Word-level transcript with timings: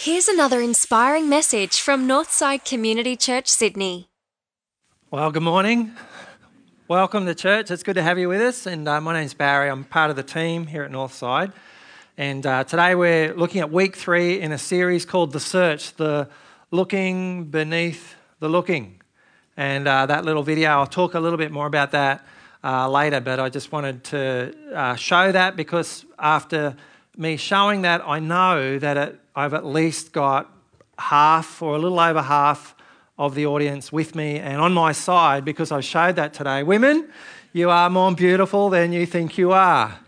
Here's 0.00 0.28
another 0.28 0.60
inspiring 0.60 1.28
message 1.28 1.80
from 1.80 2.06
Northside 2.06 2.64
Community 2.64 3.16
Church, 3.16 3.48
Sydney. 3.48 4.08
Well, 5.10 5.32
good 5.32 5.42
morning. 5.42 5.90
Welcome 6.86 7.26
to 7.26 7.34
church. 7.34 7.72
It's 7.72 7.82
good 7.82 7.96
to 7.96 8.02
have 8.04 8.16
you 8.16 8.28
with 8.28 8.40
us. 8.40 8.66
And 8.66 8.86
uh, 8.86 9.00
my 9.00 9.12
name's 9.12 9.34
Barry. 9.34 9.68
I'm 9.68 9.82
part 9.82 10.10
of 10.10 10.16
the 10.16 10.22
team 10.22 10.68
here 10.68 10.84
at 10.84 10.92
Northside. 10.92 11.52
And 12.16 12.46
uh, 12.46 12.62
today 12.62 12.94
we're 12.94 13.34
looking 13.34 13.60
at 13.60 13.72
week 13.72 13.96
three 13.96 14.40
in 14.40 14.52
a 14.52 14.56
series 14.56 15.04
called 15.04 15.32
The 15.32 15.40
Search, 15.40 15.92
the 15.96 16.28
looking 16.70 17.46
beneath 17.46 18.14
the 18.38 18.48
looking. 18.48 19.02
And 19.56 19.88
uh, 19.88 20.06
that 20.06 20.24
little 20.24 20.44
video, 20.44 20.70
I'll 20.70 20.86
talk 20.86 21.14
a 21.14 21.20
little 21.20 21.38
bit 21.38 21.50
more 21.50 21.66
about 21.66 21.90
that 21.90 22.24
uh, 22.62 22.88
later, 22.88 23.18
but 23.18 23.40
I 23.40 23.48
just 23.48 23.72
wanted 23.72 24.04
to 24.04 24.54
uh, 24.72 24.94
show 24.94 25.32
that 25.32 25.56
because 25.56 26.04
after 26.20 26.76
me 27.18 27.36
showing 27.36 27.82
that, 27.82 28.00
I 28.06 28.20
know 28.20 28.78
that 28.78 28.96
it, 28.96 29.20
I've 29.34 29.52
at 29.52 29.66
least 29.66 30.12
got 30.12 30.50
half 30.98 31.60
or 31.60 31.74
a 31.74 31.78
little 31.78 31.98
over 31.98 32.22
half 32.22 32.76
of 33.18 33.34
the 33.34 33.44
audience 33.44 33.90
with 33.92 34.14
me 34.14 34.38
and 34.38 34.60
on 34.60 34.72
my 34.72 34.92
side 34.92 35.44
because 35.44 35.72
I 35.72 35.80
showed 35.80 36.14
that 36.14 36.32
today. 36.32 36.62
Women, 36.62 37.08
you 37.52 37.70
are 37.70 37.90
more 37.90 38.14
beautiful 38.14 38.70
than 38.70 38.92
you 38.92 39.04
think 39.04 39.36
you 39.36 39.50
are. 39.50 39.98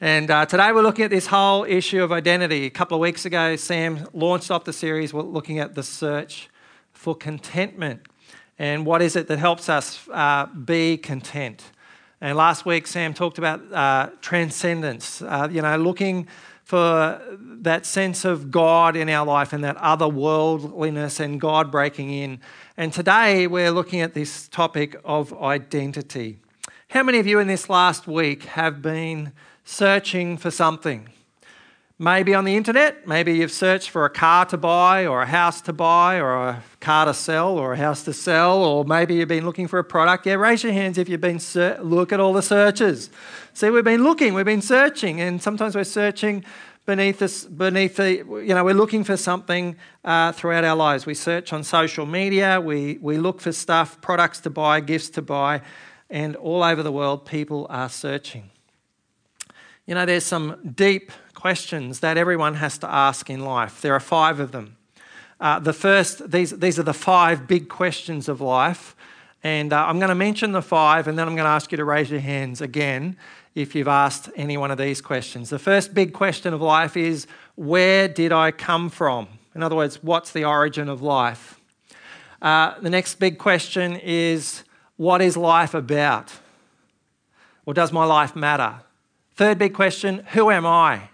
And 0.00 0.30
uh, 0.30 0.46
today 0.46 0.72
we're 0.72 0.82
looking 0.82 1.04
at 1.04 1.10
this 1.10 1.26
whole 1.26 1.64
issue 1.64 2.02
of 2.02 2.12
identity. 2.12 2.64
A 2.64 2.70
couple 2.70 2.94
of 2.94 3.02
weeks 3.02 3.26
ago, 3.26 3.56
Sam 3.56 4.08
launched 4.14 4.50
off 4.50 4.64
the 4.64 4.72
series 4.72 5.12
we're 5.12 5.22
looking 5.22 5.58
at 5.58 5.74
the 5.74 5.82
search 5.82 6.48
for 6.92 7.14
contentment 7.14 8.00
and 8.58 8.86
what 8.86 9.02
is 9.02 9.16
it 9.16 9.28
that 9.28 9.38
helps 9.38 9.68
us 9.68 10.08
uh, 10.10 10.46
be 10.46 10.96
content. 10.96 11.72
And 12.20 12.36
last 12.36 12.66
week, 12.66 12.88
Sam 12.88 13.14
talked 13.14 13.38
about 13.38 13.72
uh, 13.72 14.10
transcendence, 14.20 15.22
uh, 15.22 15.48
you 15.50 15.62
know, 15.62 15.76
looking 15.76 16.26
for 16.68 17.18
that 17.40 17.86
sense 17.86 18.26
of 18.26 18.50
God 18.50 18.94
in 18.94 19.08
our 19.08 19.24
life 19.24 19.54
and 19.54 19.64
that 19.64 19.78
otherworldliness 19.78 21.18
and 21.18 21.40
God 21.40 21.72
breaking 21.72 22.10
in. 22.10 22.40
And 22.76 22.92
today, 22.92 23.46
we're 23.46 23.70
looking 23.70 24.02
at 24.02 24.12
this 24.12 24.48
topic 24.48 24.94
of 25.02 25.32
identity. 25.42 26.40
How 26.90 27.02
many 27.02 27.20
of 27.20 27.26
you 27.26 27.38
in 27.38 27.46
this 27.46 27.70
last 27.70 28.06
week 28.06 28.42
have 28.42 28.82
been 28.82 29.32
searching 29.64 30.36
for 30.36 30.50
something? 30.50 31.08
Maybe 32.00 32.32
on 32.32 32.44
the 32.44 32.54
internet, 32.54 33.08
maybe 33.08 33.34
you've 33.34 33.50
searched 33.50 33.90
for 33.90 34.04
a 34.04 34.10
car 34.10 34.46
to 34.46 34.56
buy 34.56 35.04
or 35.04 35.22
a 35.22 35.26
house 35.26 35.60
to 35.62 35.72
buy 35.72 36.20
or 36.20 36.32
a 36.32 36.62
car 36.78 37.06
to 37.06 37.14
sell 37.14 37.58
or 37.58 37.72
a 37.72 37.76
house 37.76 38.04
to 38.04 38.12
sell, 38.12 38.62
or 38.62 38.84
maybe 38.84 39.16
you've 39.16 39.26
been 39.26 39.44
looking 39.44 39.66
for 39.66 39.80
a 39.80 39.84
product. 39.84 40.24
Yeah, 40.24 40.34
raise 40.34 40.62
your 40.62 40.72
hands 40.72 40.96
if 40.96 41.08
you've 41.08 41.20
been, 41.20 41.40
ser- 41.40 41.80
look 41.82 42.12
at 42.12 42.20
all 42.20 42.32
the 42.32 42.42
searches. 42.42 43.10
See, 43.52 43.68
we've 43.70 43.82
been 43.82 44.04
looking, 44.04 44.34
we've 44.34 44.44
been 44.44 44.62
searching, 44.62 45.20
and 45.20 45.42
sometimes 45.42 45.74
we're 45.74 45.82
searching 45.82 46.44
beneath 46.86 47.20
us, 47.20 47.44
beneath 47.46 47.96
the, 47.96 48.18
you 48.18 48.54
know, 48.54 48.62
we're 48.62 48.74
looking 48.74 49.02
for 49.02 49.16
something 49.16 49.74
uh, 50.04 50.30
throughout 50.30 50.62
our 50.62 50.76
lives. 50.76 51.04
We 51.04 51.14
search 51.14 51.52
on 51.52 51.64
social 51.64 52.06
media, 52.06 52.60
we, 52.60 52.98
we 53.02 53.18
look 53.18 53.40
for 53.40 53.50
stuff, 53.50 54.00
products 54.00 54.38
to 54.42 54.50
buy, 54.50 54.78
gifts 54.78 55.10
to 55.10 55.22
buy, 55.22 55.62
and 56.08 56.36
all 56.36 56.62
over 56.62 56.84
the 56.84 56.92
world, 56.92 57.26
people 57.26 57.66
are 57.68 57.88
searching. 57.88 58.50
You 59.88 59.94
know, 59.94 60.04
there's 60.04 60.24
some 60.24 60.74
deep 60.76 61.12
questions 61.38 62.00
that 62.00 62.16
everyone 62.16 62.54
has 62.54 62.78
to 62.78 62.90
ask 62.90 63.30
in 63.30 63.44
life. 63.44 63.80
There 63.80 63.94
are 63.94 64.00
five 64.00 64.40
of 64.40 64.50
them. 64.50 64.76
Uh, 65.38 65.60
the 65.60 65.72
first, 65.72 66.32
these, 66.32 66.50
these 66.58 66.80
are 66.80 66.82
the 66.82 66.92
five 66.92 67.46
big 67.46 67.68
questions 67.68 68.28
of 68.28 68.40
life. 68.40 68.96
And 69.44 69.72
uh, 69.72 69.86
I'm 69.86 70.00
going 70.00 70.08
to 70.08 70.16
mention 70.16 70.50
the 70.50 70.62
five, 70.62 71.06
and 71.06 71.16
then 71.16 71.28
I'm 71.28 71.36
going 71.36 71.44
to 71.44 71.50
ask 71.50 71.70
you 71.70 71.76
to 71.76 71.84
raise 71.84 72.10
your 72.10 72.18
hands 72.18 72.60
again 72.60 73.16
if 73.54 73.76
you've 73.76 73.86
asked 73.86 74.30
any 74.34 74.56
one 74.56 74.72
of 74.72 74.78
these 74.78 75.00
questions. 75.00 75.48
The 75.48 75.60
first 75.60 75.94
big 75.94 76.12
question 76.12 76.52
of 76.52 76.60
life 76.60 76.96
is 76.96 77.28
where 77.54 78.08
did 78.08 78.32
I 78.32 78.50
come 78.50 78.90
from? 78.90 79.28
In 79.54 79.62
other 79.62 79.76
words, 79.76 80.02
what's 80.02 80.32
the 80.32 80.44
origin 80.44 80.88
of 80.88 81.02
life? 81.02 81.60
Uh, 82.42 82.80
the 82.80 82.90
next 82.90 83.14
big 83.20 83.38
question 83.38 83.94
is 83.94 84.64
what 84.96 85.22
is 85.22 85.36
life 85.36 85.72
about? 85.72 86.32
Or 87.64 87.74
does 87.74 87.92
my 87.92 88.04
life 88.04 88.34
matter? 88.34 88.80
Third 89.36 89.56
big 89.56 89.72
question 89.72 90.24
who 90.32 90.50
am 90.50 90.66
I? 90.66 91.10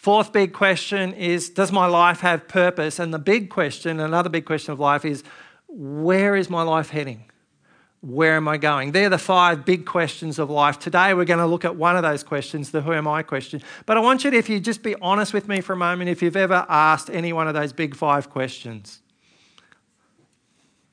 Fourth 0.00 0.32
big 0.32 0.54
question 0.54 1.12
is 1.12 1.50
Does 1.50 1.70
my 1.70 1.84
life 1.84 2.20
have 2.20 2.48
purpose? 2.48 2.98
And 2.98 3.12
the 3.12 3.18
big 3.18 3.50
question, 3.50 4.00
another 4.00 4.30
big 4.30 4.46
question 4.46 4.72
of 4.72 4.80
life 4.80 5.04
is 5.04 5.22
Where 5.68 6.34
is 6.34 6.48
my 6.48 6.62
life 6.62 6.88
heading? 6.88 7.26
Where 8.00 8.36
am 8.36 8.48
I 8.48 8.56
going? 8.56 8.92
They're 8.92 9.10
the 9.10 9.18
five 9.18 9.66
big 9.66 9.84
questions 9.84 10.38
of 10.38 10.48
life. 10.48 10.78
Today 10.78 11.12
we're 11.12 11.26
going 11.26 11.38
to 11.38 11.44
look 11.44 11.66
at 11.66 11.76
one 11.76 11.98
of 11.98 12.02
those 12.02 12.22
questions, 12.22 12.70
the 12.70 12.80
who 12.80 12.94
am 12.94 13.06
I 13.06 13.22
question. 13.22 13.60
But 13.84 13.98
I 13.98 14.00
want 14.00 14.24
you 14.24 14.30
to, 14.30 14.36
if 14.38 14.48
you 14.48 14.58
just 14.58 14.82
be 14.82 14.96
honest 15.02 15.34
with 15.34 15.48
me 15.48 15.60
for 15.60 15.74
a 15.74 15.76
moment, 15.76 16.08
if 16.08 16.22
you've 16.22 16.34
ever 16.34 16.64
asked 16.70 17.10
any 17.10 17.34
one 17.34 17.46
of 17.46 17.52
those 17.52 17.74
big 17.74 17.94
five 17.94 18.30
questions. 18.30 19.00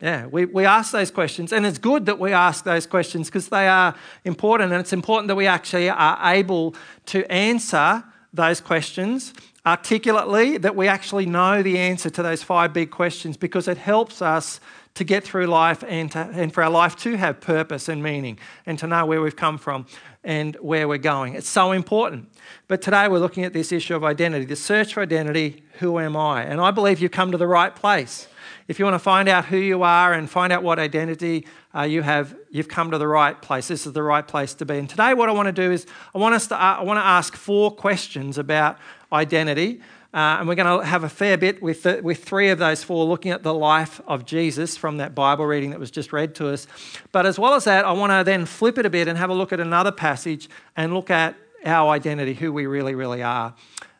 Yeah, 0.01 0.25
we, 0.25 0.43
we 0.43 0.65
ask 0.65 0.91
those 0.91 1.11
questions, 1.11 1.53
and 1.53 1.65
it's 1.65 1.77
good 1.77 2.07
that 2.07 2.19
we 2.19 2.33
ask 2.33 2.65
those 2.65 2.85
questions 2.85 3.29
because 3.29 3.47
they 3.47 3.69
are 3.69 3.95
important, 4.25 4.73
and 4.73 4.81
it's 4.81 4.91
important 4.91 5.29
that 5.29 5.35
we 5.35 5.47
actually 5.47 5.89
are 5.89 6.19
able 6.23 6.75
to 7.05 7.25
answer 7.31 8.03
those 8.37 8.61
questions 8.61 9.33
articulately, 9.65 10.57
that 10.57 10.77
we 10.77 10.87
actually 10.87 11.25
know 11.25 11.61
the 11.61 11.77
answer 11.77 12.09
to 12.09 12.23
those 12.23 12.41
five 12.41 12.71
big 12.71 12.89
questions 12.89 13.35
because 13.35 13.67
it 13.67 13.77
helps 13.77 14.21
us 14.21 14.61
to 14.93 15.03
get 15.03 15.23
through 15.23 15.45
life 15.45 15.83
and, 15.87 16.11
to, 16.11 16.19
and 16.19 16.53
for 16.53 16.63
our 16.63 16.69
life 16.69 16.95
to 16.95 17.17
have 17.17 17.39
purpose 17.41 17.89
and 17.89 18.01
meaning 18.01 18.39
and 18.65 18.79
to 18.79 18.87
know 18.87 19.05
where 19.05 19.21
we've 19.21 19.35
come 19.35 19.57
from 19.57 19.85
and 20.23 20.55
where 20.55 20.87
we're 20.87 20.97
going. 20.97 21.35
It's 21.35 21.49
so 21.49 21.71
important. 21.71 22.29
But 22.67 22.81
today 22.81 23.07
we're 23.07 23.19
looking 23.19 23.43
at 23.43 23.53
this 23.53 23.71
issue 23.71 23.95
of 23.95 24.03
identity, 24.03 24.45
the 24.45 24.55
search 24.55 24.93
for 24.93 25.01
identity 25.03 25.63
who 25.79 25.99
am 25.99 26.15
I? 26.17 26.43
And 26.43 26.59
I 26.59 26.71
believe 26.71 26.99
you've 26.99 27.11
come 27.11 27.31
to 27.31 27.37
the 27.37 27.47
right 27.47 27.75
place. 27.75 28.27
If 28.67 28.79
you 28.79 28.85
want 28.85 28.95
to 28.95 28.99
find 28.99 29.29
out 29.29 29.45
who 29.45 29.57
you 29.57 29.83
are 29.83 30.13
and 30.13 30.29
find 30.29 30.51
out 30.51 30.61
what 30.61 30.77
identity 30.77 31.47
uh, 31.73 31.83
you 31.83 32.01
have, 32.01 32.35
you've 32.51 32.67
come 32.67 32.91
to 32.91 32.97
the 32.97 33.07
right 33.07 33.41
place. 33.41 33.69
This 33.69 33.87
is 33.87 33.93
the 33.93 34.03
right 34.03 34.27
place 34.27 34.53
to 34.55 34.65
be. 34.65 34.77
And 34.77 34.89
today, 34.89 35.13
what 35.13 35.29
I 35.29 35.31
want 35.31 35.45
to 35.45 35.53
do 35.53 35.71
is 35.71 35.85
I 36.13 36.17
want 36.17 36.35
us 36.35 36.47
to 36.47 36.55
uh, 36.55 36.77
I 36.79 36.83
want 36.83 36.97
to 36.97 37.05
ask 37.05 37.35
four 37.35 37.71
questions 37.71 38.37
about 38.37 38.77
identity. 39.11 39.81
Uh, 40.13 40.37
and 40.39 40.47
we're 40.47 40.55
going 40.55 40.79
to 40.79 40.85
have 40.85 41.03
a 41.03 41.09
fair 41.09 41.37
bit 41.37 41.61
with, 41.61 41.83
the, 41.83 41.99
with 42.01 42.23
three 42.23 42.49
of 42.49 42.57
those 42.57 42.83
four 42.83 43.05
looking 43.05 43.31
at 43.31 43.43
the 43.43 43.53
life 43.53 44.01
of 44.07 44.25
Jesus 44.25 44.75
from 44.75 44.97
that 44.97 45.13
Bible 45.13 45.45
reading 45.45 45.69
that 45.69 45.79
was 45.79 45.91
just 45.91 46.11
read 46.11 46.33
to 46.35 46.47
us. 46.47 46.65
But 47.11 47.25
as 47.25 47.37
well 47.37 47.53
as 47.53 47.65
that, 47.65 47.85
I 47.85 47.91
want 47.91 48.11
to 48.11 48.23
then 48.23 48.45
flip 48.45 48.77
it 48.77 48.85
a 48.85 48.89
bit 48.89 49.07
and 49.07 49.17
have 49.17 49.29
a 49.29 49.33
look 49.33 49.53
at 49.53 49.59
another 49.59 49.91
passage 49.91 50.49
and 50.75 50.93
look 50.93 51.11
at 51.11 51.35
our 51.65 51.91
identity, 51.91 52.33
who 52.33 52.51
we 52.51 52.65
really, 52.65 52.95
really 52.95 53.21
are. 53.21 53.53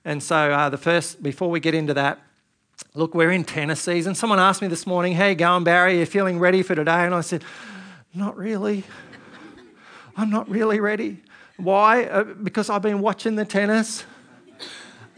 And 0.05 0.23
so, 0.23 0.51
uh, 0.51 0.69
the 0.69 0.77
first, 0.77 1.21
before 1.21 1.49
we 1.49 1.59
get 1.59 1.75
into 1.75 1.93
that, 1.93 2.19
Look, 2.93 3.15
we're 3.15 3.31
in 3.31 3.43
tennis 3.43 3.81
season. 3.81 4.15
Someone 4.15 4.39
asked 4.39 4.61
me 4.61 4.67
this 4.67 4.85
morning, 4.85 5.13
Hey, 5.13 5.35
going, 5.35 5.63
Barry? 5.63 5.95
Are 5.95 5.99
you 5.99 6.05
feeling 6.05 6.39
ready 6.39 6.63
for 6.63 6.75
today? 6.75 7.05
And 7.05 7.13
I 7.13 7.21
said, 7.21 7.43
Not 8.13 8.37
really. 8.37 8.83
I'm 10.15 10.29
not 10.29 10.49
really 10.49 10.79
ready. 10.79 11.21
Why? 11.57 12.05
Uh, 12.05 12.23
because 12.23 12.69
I've 12.69 12.81
been 12.81 12.99
watching 12.99 13.35
the 13.35 13.45
tennis 13.45 14.03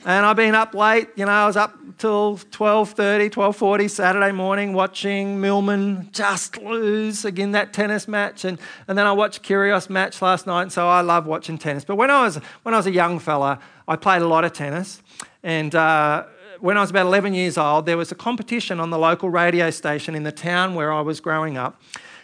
and 0.06 0.26
I've 0.26 0.38
been 0.38 0.56
up 0.56 0.74
late. 0.74 1.10
You 1.16 1.26
know, 1.26 1.32
I 1.32 1.46
was 1.48 1.58
up 1.58 1.78
till 1.98 2.38
12.30, 2.38 3.30
12.40 3.30 3.90
Saturday 3.90 4.32
morning 4.32 4.74
watching 4.74 5.42
Millman 5.42 6.10
just 6.14 6.58
lose 6.58 7.26
again 7.26 7.52
that 7.52 7.74
tennis 7.74 8.08
match. 8.08 8.46
And, 8.46 8.58
and 8.88 8.98
then 8.98 9.06
I 9.06 9.12
watched 9.12 9.44
Kyrgios 9.44 9.90
match 9.90 10.22
last 10.22 10.48
night. 10.48 10.64
And 10.64 10.72
so 10.72 10.88
I 10.88 11.02
love 11.02 11.28
watching 11.28 11.58
tennis. 11.58 11.84
But 11.84 11.98
when 11.98 12.10
I 12.10 12.24
was, 12.24 12.38
when 12.64 12.74
I 12.74 12.78
was 12.78 12.88
a 12.88 12.92
young 12.92 13.20
fella, 13.20 13.60
I 13.88 13.98
played 13.98 14.22
a 14.22 14.28
lot 14.28 14.46
of 14.46 14.54
tennis. 14.54 15.02
And... 15.44 15.76
Uh, 15.76 16.26
when 16.60 16.78
I 16.78 16.82
was 16.82 16.90
about 16.90 17.06
11 17.06 17.34
years 17.34 17.58
old, 17.58 17.86
there 17.86 17.98
was 17.98 18.12
a 18.12 18.16
competition 18.16 18.80
on 18.80 18.90
the 18.90 18.98
local 18.98 19.30
radio 19.30 19.70
station 19.70 20.16
in 20.16 20.24
the 20.24 20.32
town 20.32 20.76
where 20.76 20.92
I 20.92 21.02
was 21.02 21.20
growing 21.20 21.58
up. 21.58 21.82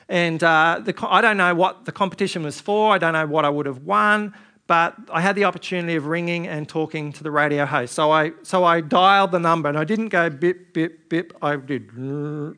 And 0.07 0.43
uh, 0.43 0.81
the, 0.83 0.93
I 1.07 1.21
don't 1.21 1.37
know 1.37 1.55
what 1.55 1.85
the 1.85 1.91
competition 1.91 2.43
was 2.43 2.61
for, 2.61 2.93
I 2.93 2.97
don't 2.97 3.13
know 3.13 3.25
what 3.25 3.45
I 3.45 3.49
would 3.49 3.65
have 3.65 3.79
won, 3.79 4.33
but 4.67 4.95
I 5.11 5.21
had 5.21 5.35
the 5.35 5.45
opportunity 5.45 5.95
of 5.95 6.05
ringing 6.05 6.47
and 6.47 6.67
talking 6.67 7.11
to 7.13 7.23
the 7.23 7.31
radio 7.31 7.65
host. 7.65 7.93
So 7.93 8.11
I, 8.11 8.33
so 8.43 8.63
I 8.63 8.81
dialed 8.81 9.31
the 9.31 9.39
number 9.39 9.69
and 9.69 9.77
I 9.77 9.83
didn't 9.83 10.09
go 10.09 10.29
bip, 10.29 10.73
bip, 10.73 11.09
bip, 11.09 11.33
I 11.41 11.55
did. 11.55 11.89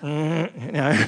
You 0.00 0.72
know, 0.72 1.06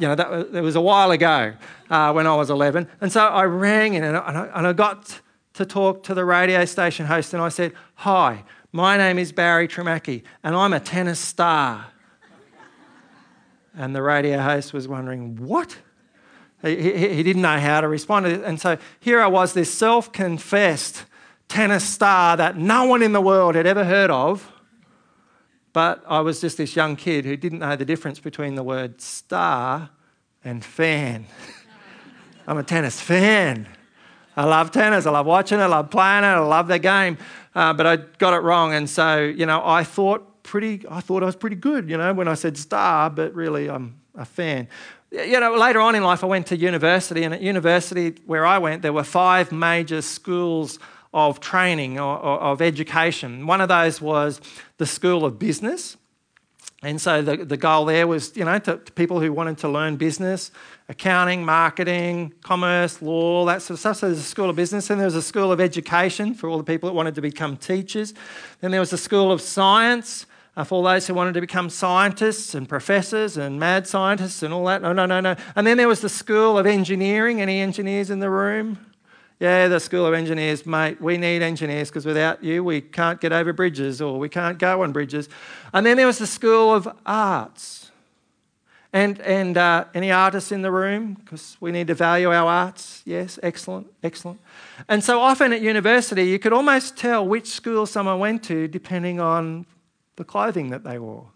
you 0.00 0.08
know 0.08 0.16
that 0.16 0.28
was, 0.28 0.50
was 0.50 0.74
a 0.74 0.80
while 0.80 1.12
ago 1.12 1.52
uh, 1.90 2.12
when 2.12 2.26
I 2.26 2.34
was 2.34 2.50
11. 2.50 2.88
And 3.00 3.12
so 3.12 3.24
I 3.24 3.44
rang 3.44 3.94
and 3.94 4.16
I, 4.16 4.50
and 4.52 4.66
I 4.66 4.72
got 4.72 5.20
to 5.54 5.66
talk 5.66 6.02
to 6.04 6.14
the 6.14 6.24
radio 6.24 6.64
station 6.64 7.06
host 7.06 7.34
and 7.34 7.42
I 7.42 7.48
said, 7.48 7.72
Hi, 7.96 8.44
my 8.72 8.96
name 8.96 9.18
is 9.18 9.32
Barry 9.32 9.68
Tramacchi 9.68 10.22
and 10.42 10.54
I'm 10.54 10.72
a 10.72 10.80
tennis 10.80 11.18
star. 11.18 11.86
and 13.74 13.94
the 13.94 14.02
radio 14.02 14.40
host 14.40 14.72
was 14.72 14.86
wondering, 14.86 15.36
What? 15.36 15.78
He, 16.62 16.76
he, 16.76 17.08
he 17.14 17.22
didn't 17.22 17.42
know 17.42 17.58
how 17.58 17.80
to 17.80 17.88
respond. 17.88 18.26
And 18.26 18.60
so 18.60 18.76
here 19.00 19.20
I 19.20 19.26
was, 19.26 19.54
this 19.54 19.72
self 19.72 20.12
confessed 20.12 21.04
tennis 21.48 21.84
star 21.84 22.36
that 22.36 22.56
no 22.56 22.84
one 22.84 23.02
in 23.02 23.12
the 23.12 23.20
world 23.20 23.54
had 23.54 23.66
ever 23.66 23.84
heard 23.84 24.10
of. 24.10 24.52
But 25.72 26.02
I 26.06 26.20
was 26.20 26.40
just 26.40 26.56
this 26.56 26.74
young 26.74 26.96
kid 26.96 27.24
who 27.24 27.36
didn't 27.36 27.60
know 27.60 27.76
the 27.76 27.84
difference 27.84 28.18
between 28.18 28.56
the 28.56 28.62
word 28.62 29.00
star 29.00 29.90
and 30.44 30.64
fan. 30.64 31.26
I'm 32.46 32.58
a 32.58 32.62
tennis 32.62 33.00
fan. 33.00 33.68
I 34.36 34.44
love 34.44 34.70
tennis. 34.70 35.06
I 35.06 35.10
love 35.10 35.26
watching 35.26 35.58
it. 35.58 35.62
I 35.62 35.66
love 35.66 35.90
playing 35.90 36.24
it. 36.24 36.28
I 36.28 36.38
love 36.38 36.68
the 36.68 36.78
game. 36.78 37.18
Uh, 37.54 37.72
but 37.72 37.86
I 37.86 37.96
got 37.96 38.32
it 38.34 38.42
wrong. 38.42 38.74
And 38.74 38.88
so, 38.88 39.18
you 39.20 39.46
know, 39.46 39.62
I 39.64 39.84
thought 39.84 40.42
pretty, 40.42 40.84
I 40.88 41.00
thought 41.00 41.22
I 41.22 41.26
was 41.26 41.36
pretty 41.36 41.56
good, 41.56 41.90
you 41.90 41.96
know, 41.96 42.12
when 42.14 42.28
I 42.28 42.34
said 42.34 42.56
star, 42.56 43.10
but 43.10 43.34
really 43.34 43.68
I'm 43.68 44.00
a 44.14 44.24
fan. 44.24 44.68
You 45.10 45.40
know, 45.40 45.56
later 45.56 45.80
on 45.80 45.96
in 45.96 46.04
life, 46.04 46.22
I 46.22 46.28
went 46.28 46.46
to 46.48 46.56
university, 46.56 47.24
and 47.24 47.34
at 47.34 47.40
university 47.40 48.14
where 48.26 48.46
I 48.46 48.58
went, 48.58 48.82
there 48.82 48.92
were 48.92 49.02
five 49.02 49.50
major 49.50 50.02
schools 50.02 50.78
of 51.12 51.40
training 51.40 51.98
or, 51.98 52.16
or 52.16 52.40
of 52.40 52.62
education. 52.62 53.46
One 53.46 53.60
of 53.60 53.68
those 53.68 54.00
was 54.00 54.40
the 54.78 54.86
School 54.86 55.24
of 55.24 55.38
Business. 55.38 55.96
And 56.82 56.98
so 56.98 57.20
the, 57.20 57.36
the 57.36 57.58
goal 57.58 57.84
there 57.84 58.06
was, 58.06 58.34
you 58.36 58.44
know, 58.44 58.58
to, 58.58 58.78
to, 58.78 58.92
people 58.92 59.20
who 59.20 59.32
wanted 59.34 59.58
to 59.58 59.68
learn 59.68 59.96
business, 59.96 60.50
accounting, 60.88 61.44
marketing, 61.44 62.32
commerce, 62.42 63.02
law, 63.02 63.44
that 63.44 63.60
sort 63.60 63.74
of 63.74 63.80
stuff. 63.80 63.96
So 63.98 64.06
there's 64.06 64.18
a 64.18 64.22
school 64.22 64.48
of 64.48 64.56
business. 64.56 64.88
and 64.88 64.98
there 64.98 65.06
was 65.06 65.14
a 65.14 65.22
school 65.22 65.52
of 65.52 65.60
education 65.60 66.32
for 66.32 66.48
all 66.48 66.56
the 66.56 66.64
people 66.64 66.88
that 66.88 66.94
wanted 66.94 67.14
to 67.16 67.20
become 67.20 67.58
teachers. 67.58 68.14
Then 68.60 68.70
there 68.70 68.80
was 68.80 68.94
a 68.94 68.98
school 68.98 69.30
of 69.30 69.42
science 69.42 70.24
uh, 70.56 70.64
for 70.64 70.76
all 70.76 70.82
those 70.82 71.06
who 71.06 71.12
wanted 71.12 71.34
to 71.34 71.42
become 71.42 71.68
scientists 71.68 72.54
and 72.54 72.66
professors 72.66 73.36
and 73.36 73.60
mad 73.60 73.86
scientists 73.86 74.42
and 74.42 74.54
all 74.54 74.64
that. 74.64 74.80
No, 74.80 74.94
no, 74.94 75.04
no, 75.04 75.20
no. 75.20 75.36
And 75.56 75.66
then 75.66 75.76
there 75.76 75.88
was 75.88 76.00
the 76.00 76.08
school 76.08 76.58
of 76.58 76.66
engineering. 76.66 77.42
Any 77.42 77.60
engineers 77.60 78.10
in 78.10 78.20
the 78.20 78.30
room? 78.30 78.78
Yeah, 79.40 79.68
the 79.68 79.80
School 79.80 80.04
of 80.04 80.12
Engineers, 80.12 80.66
mate, 80.66 81.00
we 81.00 81.16
need 81.16 81.40
engineers 81.40 81.88
because 81.88 82.04
without 82.04 82.44
you, 82.44 82.62
we 82.62 82.82
can't 82.82 83.18
get 83.18 83.32
over 83.32 83.54
bridges 83.54 84.02
or 84.02 84.18
we 84.18 84.28
can't 84.28 84.58
go 84.58 84.82
on 84.82 84.92
bridges. 84.92 85.30
And 85.72 85.86
then 85.86 85.96
there 85.96 86.06
was 86.06 86.18
the 86.18 86.26
School 86.26 86.74
of 86.74 86.86
Arts. 87.06 87.90
And, 88.92 89.18
and 89.20 89.56
uh, 89.56 89.86
any 89.94 90.12
artists 90.12 90.52
in 90.52 90.60
the 90.60 90.70
room? 90.70 91.14
Because 91.14 91.56
we 91.58 91.72
need 91.72 91.86
to 91.86 91.94
value 91.94 92.30
our 92.30 92.46
arts. 92.46 93.02
Yes, 93.06 93.38
excellent, 93.42 93.86
excellent. 94.02 94.40
And 94.88 95.02
so 95.02 95.20
often 95.20 95.54
at 95.54 95.62
university, 95.62 96.24
you 96.24 96.38
could 96.38 96.52
almost 96.52 96.98
tell 96.98 97.26
which 97.26 97.46
school 97.46 97.86
someone 97.86 98.18
went 98.18 98.42
to 98.44 98.68
depending 98.68 99.20
on 99.20 99.64
the 100.16 100.24
clothing 100.24 100.68
that 100.68 100.84
they 100.84 100.98
wore. 100.98 101.28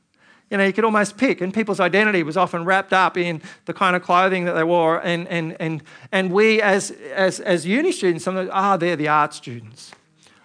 You 0.50 0.58
know, 0.58 0.64
you 0.64 0.73
could 0.73 0.85
almost 0.85 1.17
pick, 1.17 1.41
and 1.41 1.52
people's 1.52 1.81
identity 1.81 2.23
was 2.23 2.37
often 2.37 2.64
wrapped 2.64 2.93
up 2.93 3.17
in 3.17 3.43
the 3.64 3.73
kind 3.73 3.96
of 3.96 4.02
clothing 4.02 4.44
that 4.44 4.52
they 4.52 4.62
wore. 4.62 4.99
And, 4.99 5.26
and, 5.29 5.56
and, 5.58 5.82
and 6.12 6.31
we, 6.31 6.61
as, 6.61 6.91
as, 7.12 7.41
as 7.41 7.67
uni 7.67 7.93
students, 7.93 8.25
some 8.25 8.49
ah, 8.52 8.75
oh, 8.75 8.76
they're 8.76 8.96
the 8.96 9.08
art 9.08 9.35
students. 9.35 9.93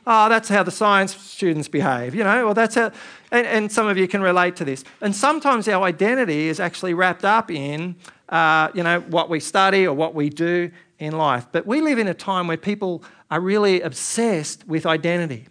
Oh, 0.08 0.28
that's 0.28 0.50
how 0.50 0.64
the 0.64 0.72
science 0.72 1.16
students 1.16 1.68
behave, 1.68 2.16
you 2.16 2.24
know, 2.24 2.46
well, 2.46 2.54
that's 2.56 2.74
how, 2.74 2.92
and, 3.32 3.46
and 3.46 3.72
some 3.72 3.88
of 3.88 3.96
you 3.96 4.08
can 4.08 4.22
relate 4.22 4.56
to 4.56 4.66
this. 4.66 4.84
And 5.02 5.16
sometimes 5.16 5.68
our 5.68 5.84
identity 5.84 6.48
is 6.48 6.60
actually 6.60 6.96
wrapped 6.96 7.24
up 7.24 7.52
in, 7.52 7.96
uh, 8.30 8.70
you 8.74 8.82
know, 8.82 9.02
what 9.02 9.30
we 9.30 9.40
study 9.40 9.86
or 9.86 9.94
what 9.94 10.16
we 10.16 10.30
do 10.30 10.72
in 10.98 11.16
life. 11.16 11.46
But 11.52 11.68
we 11.68 11.82
live 11.82 12.00
in 12.00 12.08
a 12.08 12.16
time 12.16 12.48
where 12.48 12.58
people 12.58 13.04
are 13.30 13.40
really 13.40 13.82
obsessed 13.82 14.68
with 14.68 14.88
identity. 14.88 15.48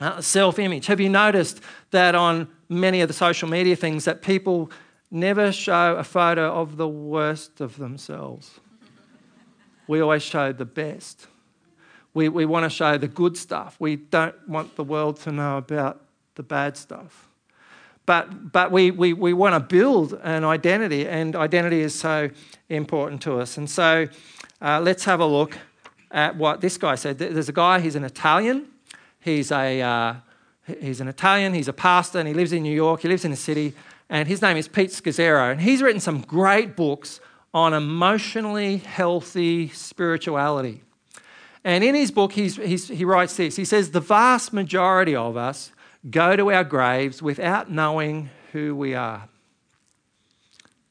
Uh, 0.00 0.20
self 0.20 0.58
image. 0.58 0.86
Have 0.86 1.00
you 1.00 1.08
noticed 1.08 1.60
that 1.92 2.14
on 2.14 2.48
many 2.74 3.00
of 3.00 3.08
the 3.08 3.14
social 3.14 3.48
media 3.48 3.76
things 3.76 4.04
that 4.04 4.22
people 4.22 4.70
never 5.10 5.52
show 5.52 5.96
a 5.96 6.04
photo 6.04 6.52
of 6.52 6.76
the 6.76 6.88
worst 6.88 7.60
of 7.60 7.76
themselves? 7.76 8.60
We 9.86 10.00
always 10.00 10.22
show 10.22 10.52
the 10.52 10.64
best. 10.64 11.26
We, 12.14 12.28
we 12.28 12.46
want 12.46 12.64
to 12.64 12.70
show 12.70 12.96
the 12.96 13.08
good 13.08 13.36
stuff. 13.36 13.76
We 13.78 13.96
don't 13.96 14.36
want 14.48 14.76
the 14.76 14.84
world 14.84 15.20
to 15.20 15.32
know 15.32 15.58
about 15.58 16.02
the 16.36 16.42
bad 16.42 16.76
stuff. 16.76 17.28
But, 18.06 18.52
but 18.52 18.70
we, 18.70 18.90
we, 18.90 19.12
we 19.12 19.32
want 19.32 19.54
to 19.54 19.60
build 19.60 20.18
an 20.22 20.44
identity, 20.44 21.08
and 21.08 21.34
identity 21.34 21.80
is 21.80 21.94
so 21.94 22.30
important 22.68 23.22
to 23.22 23.40
us. 23.40 23.56
And 23.56 23.68
so 23.68 24.08
uh, 24.60 24.80
let's 24.80 25.04
have 25.04 25.20
a 25.20 25.26
look 25.26 25.56
at 26.10 26.36
what 26.36 26.60
this 26.60 26.76
guy 26.76 26.94
said. 26.96 27.18
There's 27.18 27.48
a 27.48 27.52
guy, 27.52 27.80
he's 27.80 27.96
an 27.96 28.04
Italian. 28.04 28.66
He's, 29.20 29.50
a, 29.50 29.80
uh, 29.80 30.14
he's 30.80 31.00
an 31.00 31.08
Italian, 31.08 31.54
he's 31.54 31.68
a 31.68 31.72
pastor, 31.72 32.18
and 32.18 32.28
he 32.28 32.34
lives 32.34 32.52
in 32.52 32.62
New 32.62 32.74
York. 32.74 33.02
He 33.02 33.08
lives 33.08 33.24
in 33.24 33.30
the 33.30 33.36
city, 33.36 33.74
and 34.08 34.28
his 34.28 34.42
name 34.42 34.56
is 34.56 34.68
Pete 34.68 34.90
Scazzero. 34.90 35.50
And 35.50 35.60
he's 35.60 35.82
written 35.82 36.00
some 36.00 36.20
great 36.22 36.76
books 36.76 37.20
on 37.52 37.72
emotionally 37.72 38.78
healthy 38.78 39.68
spirituality. 39.68 40.82
And 41.62 41.82
in 41.82 41.94
his 41.94 42.10
book, 42.10 42.32
he's, 42.32 42.56
he's, 42.56 42.88
he 42.88 43.04
writes 43.04 43.36
this 43.36 43.56
He 43.56 43.64
says, 43.64 43.90
The 43.90 44.00
vast 44.00 44.52
majority 44.52 45.16
of 45.16 45.36
us 45.36 45.72
go 46.10 46.36
to 46.36 46.50
our 46.50 46.64
graves 46.64 47.22
without 47.22 47.70
knowing 47.70 48.30
who 48.52 48.74
we 48.74 48.94
are. 48.94 49.28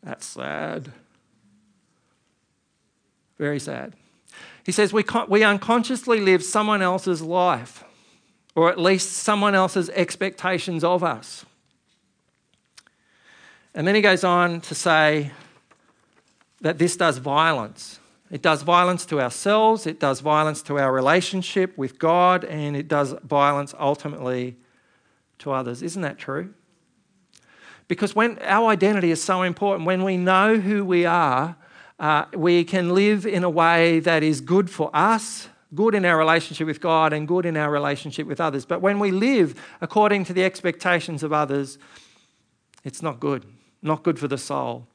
That's 0.04 0.26
sad. 0.26 0.92
Very 3.38 3.60
sad. 3.60 3.94
He 4.66 4.72
says, 4.72 4.94
We, 4.94 5.04
we 5.28 5.44
unconsciously 5.44 6.22
live 6.22 6.44
someone 6.44 6.82
else's 6.82 7.22
life 7.22 7.84
or 8.56 8.70
at 8.70 8.80
least 8.80 9.12
someone 9.12 9.56
else's 9.56 9.90
expectations 9.90 10.84
of 10.84 11.04
us. 11.04 11.46
And 13.74 13.88
then 13.88 13.96
he 13.96 14.02
goes 14.02 14.24
on 14.24 14.62
to 14.62 14.76
say 14.76 15.32
that 16.62 16.78
this 16.78 16.96
does 16.96 17.18
violence. 17.18 18.00
It 18.30 18.42
does 18.42 18.64
violence 18.64 19.06
to 19.08 19.22
ourselves, 19.22 19.86
it 19.86 20.00
does 20.00 20.20
violence 20.20 20.64
to 20.64 20.80
our 20.80 20.92
relationship 20.92 21.78
with 21.78 22.00
God, 22.00 22.44
and 22.44 22.76
it 22.76 22.88
does 22.88 23.14
violence 23.24 23.76
ultimately 23.80 24.58
to 25.40 25.52
others. 25.52 25.84
Isn't 25.84 26.02
that 26.02 26.18
true? 26.18 26.54
Because 27.88 28.16
when 28.16 28.40
our 28.40 28.70
identity 28.70 29.12
is 29.12 29.22
so 29.22 29.44
important, 29.44 29.86
when 29.86 30.04
we 30.04 30.18
know 30.18 30.58
who 30.58 30.84
we 30.84 31.06
are, 31.06 31.56
uh, 32.00 32.26
we 32.34 32.64
can 32.64 32.94
live 32.96 33.28
in 33.28 33.44
a 33.44 33.50
way 33.50 34.00
that 34.00 34.24
is 34.24 34.42
good 34.42 34.70
for 34.70 34.90
us 34.94 35.50
good 35.76 35.96
in 35.96 36.06
our 36.06 36.18
relationship 36.18 36.68
with 36.68 36.80
God 36.80 37.14
and 37.14 37.28
good 37.28 37.46
in 37.46 37.58
our 37.58 37.72
relationship 37.72 38.28
with 38.28 38.40
others. 38.40 38.66
But 38.66 38.82
when 38.82 39.00
we 39.00 39.12
live 39.12 39.60
according 39.82 40.26
to 40.26 40.34
the 40.34 40.44
expectations 40.44 41.24
of 41.24 41.34
others, 41.34 41.78
it's 42.84 43.02
not 43.02 43.20
good, 43.20 43.46
not 43.82 44.04
good 44.04 44.20
for 44.20 44.28
the 44.28 44.38
soul. 44.38 44.88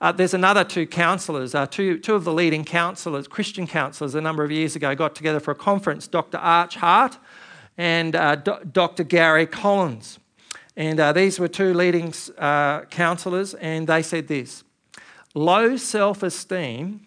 Uh, 0.00 0.12
there's 0.12 0.34
another 0.34 0.64
two 0.64 0.86
counselors, 0.86 1.54
uh, 1.54 1.66
two, 1.66 1.98
two 1.98 2.14
of 2.14 2.24
the 2.24 2.32
leading 2.32 2.64
counselors, 2.64 3.28
Christian 3.28 3.66
counselors, 3.66 4.14
a 4.14 4.20
number 4.20 4.42
of 4.42 4.50
years 4.50 4.74
ago 4.74 4.94
got 4.94 5.14
together 5.14 5.40
for 5.40 5.52
a 5.52 5.54
conference, 5.54 6.08
Dr. 6.08 6.38
Arch 6.38 6.76
Hart 6.76 7.18
and 7.76 8.14
uh, 8.16 8.36
D- 8.36 8.52
Dr. 8.70 9.04
Gary 9.04 9.46
Collins. 9.46 10.18
And 10.76 10.98
uh, 10.98 11.12
these 11.12 11.38
were 11.38 11.48
two 11.48 11.72
leading 11.72 12.12
uh, 12.36 12.82
counselors, 12.86 13.54
and 13.54 13.86
they 13.86 14.02
said 14.02 14.26
this 14.26 14.64
low 15.34 15.76
self 15.76 16.22
esteem 16.22 17.06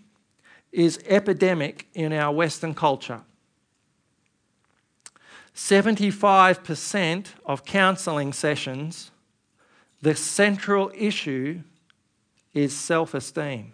is 0.72 1.00
epidemic 1.08 1.88
in 1.94 2.14
our 2.14 2.34
Western 2.34 2.74
culture. 2.74 3.22
75% 5.56 7.28
of 7.46 7.66
counselling 7.66 8.32
sessions, 8.32 9.10
the 10.02 10.16
central 10.16 10.92
issue 10.96 11.62
is 12.54 12.78
self 12.78 13.14
esteem. 13.14 13.74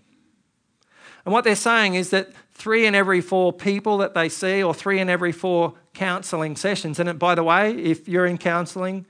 And 1.25 1.33
what 1.33 1.43
they're 1.43 1.55
saying 1.55 1.95
is 1.95 2.09
that 2.11 2.29
three 2.51 2.85
in 2.85 2.95
every 2.95 3.21
four 3.21 3.51
people 3.51 3.97
that 3.97 4.13
they 4.13 4.29
see, 4.29 4.63
or 4.63 4.73
three 4.73 4.99
in 4.99 5.09
every 5.09 5.31
four 5.31 5.73
counselling 5.93 6.55
sessions, 6.55 6.99
and 6.99 7.19
by 7.19 7.35
the 7.35 7.43
way, 7.43 7.73
if 7.75 8.07
you're 8.07 8.25
in 8.25 8.37
counselling, 8.37 9.05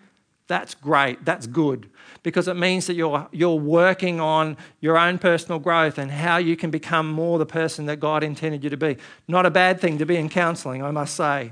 that's 0.48 0.76
great, 0.76 1.24
that's 1.24 1.48
good 1.48 1.90
because 2.24 2.48
it 2.48 2.56
means 2.56 2.88
that 2.88 2.96
you're, 2.96 3.28
you're 3.32 3.56
working 3.56 4.20
on 4.20 4.58
your 4.80 4.98
own 4.98 5.18
personal 5.18 5.60
growth 5.60 5.98
and 5.98 6.10
how 6.10 6.38
you 6.38 6.56
can 6.56 6.72
become 6.72 7.12
more 7.12 7.38
the 7.38 7.46
person 7.46 7.86
that 7.86 7.98
God 7.98 8.24
intended 8.24 8.64
you 8.64 8.70
to 8.70 8.78
be. 8.78 8.98
Not 9.28 9.46
a 9.46 9.52
bad 9.52 9.80
thing 9.80 9.98
to 10.00 10.06
be 10.06 10.16
in 10.16 10.30
counseling, 10.30 10.84
I 10.84 10.92
must 10.92 11.16
say. 11.16 11.52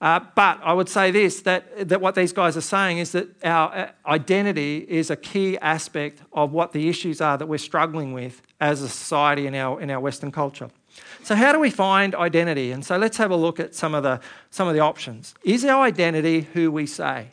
Uh, 0.00 0.18
but 0.34 0.58
I 0.62 0.72
would 0.72 0.88
say 0.88 1.10
this 1.10 1.42
that, 1.42 1.88
that 1.90 2.00
what 2.00 2.14
these 2.14 2.32
guys 2.32 2.56
are 2.56 2.62
saying 2.62 2.98
is 2.98 3.12
that 3.12 3.28
our 3.44 3.74
uh, 3.74 3.90
identity 4.06 4.78
is 4.88 5.10
a 5.10 5.16
key 5.16 5.58
aspect 5.58 6.22
of 6.32 6.52
what 6.52 6.72
the 6.72 6.88
issues 6.88 7.20
are 7.20 7.36
that 7.36 7.46
we're 7.46 7.58
struggling 7.58 8.14
with 8.14 8.40
as 8.60 8.80
a 8.80 8.88
society 8.88 9.46
in 9.46 9.54
our, 9.54 9.78
in 9.78 9.90
our 9.90 10.00
Western 10.00 10.32
culture. 10.32 10.70
So, 11.22 11.34
how 11.34 11.52
do 11.52 11.60
we 11.60 11.68
find 11.68 12.14
identity? 12.14 12.72
And 12.72 12.84
so, 12.84 12.96
let's 12.96 13.18
have 13.18 13.30
a 13.30 13.36
look 13.36 13.60
at 13.60 13.74
some 13.74 13.94
of 13.94 14.02
the, 14.02 14.20
some 14.48 14.66
of 14.68 14.74
the 14.74 14.80
options. 14.80 15.34
Is 15.44 15.66
our 15.66 15.84
identity 15.84 16.48
who 16.54 16.72
we 16.72 16.86
say? 16.86 17.28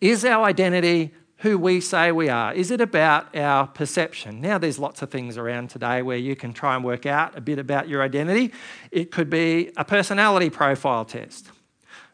Is 0.00 0.24
our 0.24 0.44
identity 0.44 1.12
who 1.38 1.58
we 1.58 1.80
say 1.80 2.12
we 2.12 2.28
are? 2.28 2.52
Is 2.52 2.70
it 2.70 2.80
about 2.80 3.34
our 3.36 3.66
perception? 3.66 4.40
Now, 4.40 4.58
there's 4.58 4.78
lots 4.78 5.02
of 5.02 5.10
things 5.10 5.36
around 5.36 5.70
today 5.70 6.02
where 6.02 6.16
you 6.16 6.36
can 6.36 6.52
try 6.52 6.74
and 6.74 6.84
work 6.84 7.06
out 7.06 7.36
a 7.36 7.40
bit 7.40 7.58
about 7.58 7.88
your 7.88 8.02
identity. 8.02 8.52
It 8.90 9.10
could 9.10 9.30
be 9.30 9.70
a 9.76 9.84
personality 9.84 10.50
profile 10.50 11.04
test. 11.04 11.50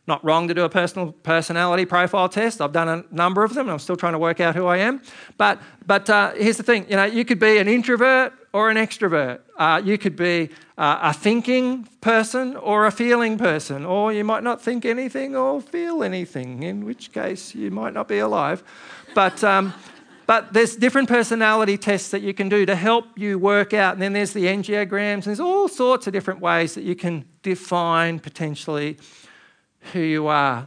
Not 0.08 0.24
wrong 0.24 0.46
to 0.46 0.54
do 0.54 0.62
a 0.62 0.68
personal 0.68 1.10
personality 1.12 1.84
profile 1.84 2.28
test. 2.28 2.60
I've 2.60 2.72
done 2.72 2.88
a 2.88 3.04
number 3.14 3.42
of 3.42 3.54
them. 3.54 3.66
And 3.66 3.72
I'm 3.72 3.80
still 3.80 3.96
trying 3.96 4.12
to 4.12 4.20
work 4.20 4.38
out 4.40 4.54
who 4.54 4.66
I 4.66 4.78
am. 4.78 5.02
But 5.36 5.60
but 5.84 6.08
uh, 6.08 6.32
here's 6.34 6.56
the 6.56 6.62
thing. 6.62 6.86
You 6.88 6.96
know, 6.96 7.04
you 7.04 7.24
could 7.24 7.40
be 7.40 7.58
an 7.58 7.66
introvert 7.66 8.32
or 8.56 8.70
an 8.70 8.78
extrovert. 8.78 9.40
Uh, 9.58 9.82
you 9.84 9.98
could 9.98 10.16
be 10.16 10.48
uh, 10.78 11.10
a 11.10 11.12
thinking 11.12 11.86
person 12.00 12.56
or 12.56 12.86
a 12.86 12.90
feeling 12.90 13.36
person, 13.36 13.84
or 13.84 14.14
you 14.14 14.24
might 14.24 14.42
not 14.42 14.62
think 14.62 14.86
anything 14.86 15.36
or 15.36 15.60
feel 15.60 16.02
anything. 16.02 16.62
In 16.62 16.86
which 16.86 17.12
case, 17.12 17.54
you 17.54 17.70
might 17.70 17.92
not 17.92 18.08
be 18.08 18.18
alive. 18.18 18.64
But 19.14 19.44
um, 19.44 19.74
but 20.24 20.54
there's 20.54 20.74
different 20.74 21.06
personality 21.06 21.76
tests 21.76 22.10
that 22.12 22.22
you 22.22 22.32
can 22.32 22.48
do 22.48 22.64
to 22.64 22.74
help 22.74 23.04
you 23.14 23.38
work 23.38 23.74
out. 23.74 23.92
And 23.92 24.00
then 24.02 24.14
there's 24.14 24.32
the 24.32 24.46
enneagrams, 24.46 25.12
and 25.12 25.24
there's 25.24 25.46
all 25.50 25.68
sorts 25.68 26.06
of 26.06 26.14
different 26.14 26.40
ways 26.40 26.74
that 26.76 26.82
you 26.82 26.96
can 26.96 27.26
define 27.42 28.18
potentially 28.20 28.96
who 29.92 30.00
you 30.00 30.28
are. 30.28 30.66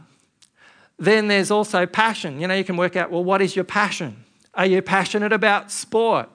Then 0.96 1.26
there's 1.26 1.50
also 1.50 1.86
passion. 1.86 2.40
You 2.40 2.46
know, 2.46 2.54
you 2.54 2.64
can 2.64 2.76
work 2.76 2.94
out, 2.94 3.10
well, 3.10 3.24
what 3.24 3.42
is 3.42 3.56
your 3.56 3.64
passion? 3.64 4.24
Are 4.54 4.66
you 4.66 4.80
passionate 4.80 5.32
about 5.32 5.72
sport? 5.72 6.28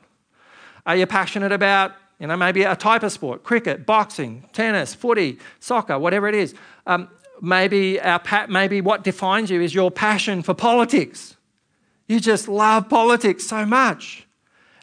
Are 0.85 0.95
you 0.95 1.05
passionate 1.05 1.51
about, 1.51 1.93
you 2.19 2.27
know, 2.27 2.37
maybe 2.37 2.63
a 2.63 2.75
type 2.75 3.03
of 3.03 3.11
sport, 3.11 3.43
cricket, 3.43 3.85
boxing, 3.85 4.47
tennis, 4.53 4.93
footy, 4.93 5.39
soccer, 5.59 5.97
whatever 5.97 6.27
it 6.27 6.35
is? 6.35 6.53
Um, 6.85 7.09
maybe, 7.41 7.99
our 7.99 8.19
pa- 8.19 8.47
maybe 8.49 8.81
what 8.81 9.03
defines 9.03 9.49
you 9.49 9.61
is 9.61 9.73
your 9.73 9.91
passion 9.91 10.43
for 10.43 10.53
politics. 10.53 11.35
You 12.07 12.19
just 12.19 12.47
love 12.47 12.87
politics 12.87 13.45
so 13.45 13.65
much. 13.65 14.27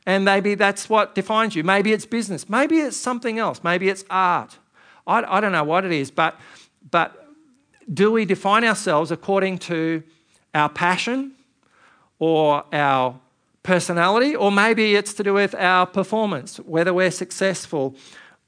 And 0.04 0.24
maybe 0.24 0.56
that's 0.56 0.90
what 0.90 1.14
defines 1.14 1.54
you. 1.54 1.62
Maybe 1.62 1.92
it's 1.92 2.06
business. 2.06 2.48
Maybe 2.48 2.78
it's 2.78 2.96
something 2.96 3.38
else. 3.38 3.62
Maybe 3.62 3.88
it's 3.88 4.04
art. 4.10 4.58
I, 5.06 5.22
I 5.22 5.40
don't 5.40 5.52
know 5.52 5.64
what 5.64 5.84
it 5.84 5.92
is, 5.92 6.10
but, 6.10 6.38
but 6.90 7.28
do 7.92 8.10
we 8.10 8.24
define 8.24 8.64
ourselves 8.64 9.12
according 9.12 9.58
to 9.58 10.02
our 10.54 10.68
passion 10.68 11.32
or 12.18 12.64
our 12.72 13.18
personality, 13.62 14.34
or 14.34 14.50
maybe 14.50 14.94
it's 14.94 15.12
to 15.14 15.22
do 15.22 15.34
with 15.34 15.54
our 15.54 15.86
performance, 15.86 16.58
whether 16.58 16.92
we're 16.92 17.10
successful 17.10 17.94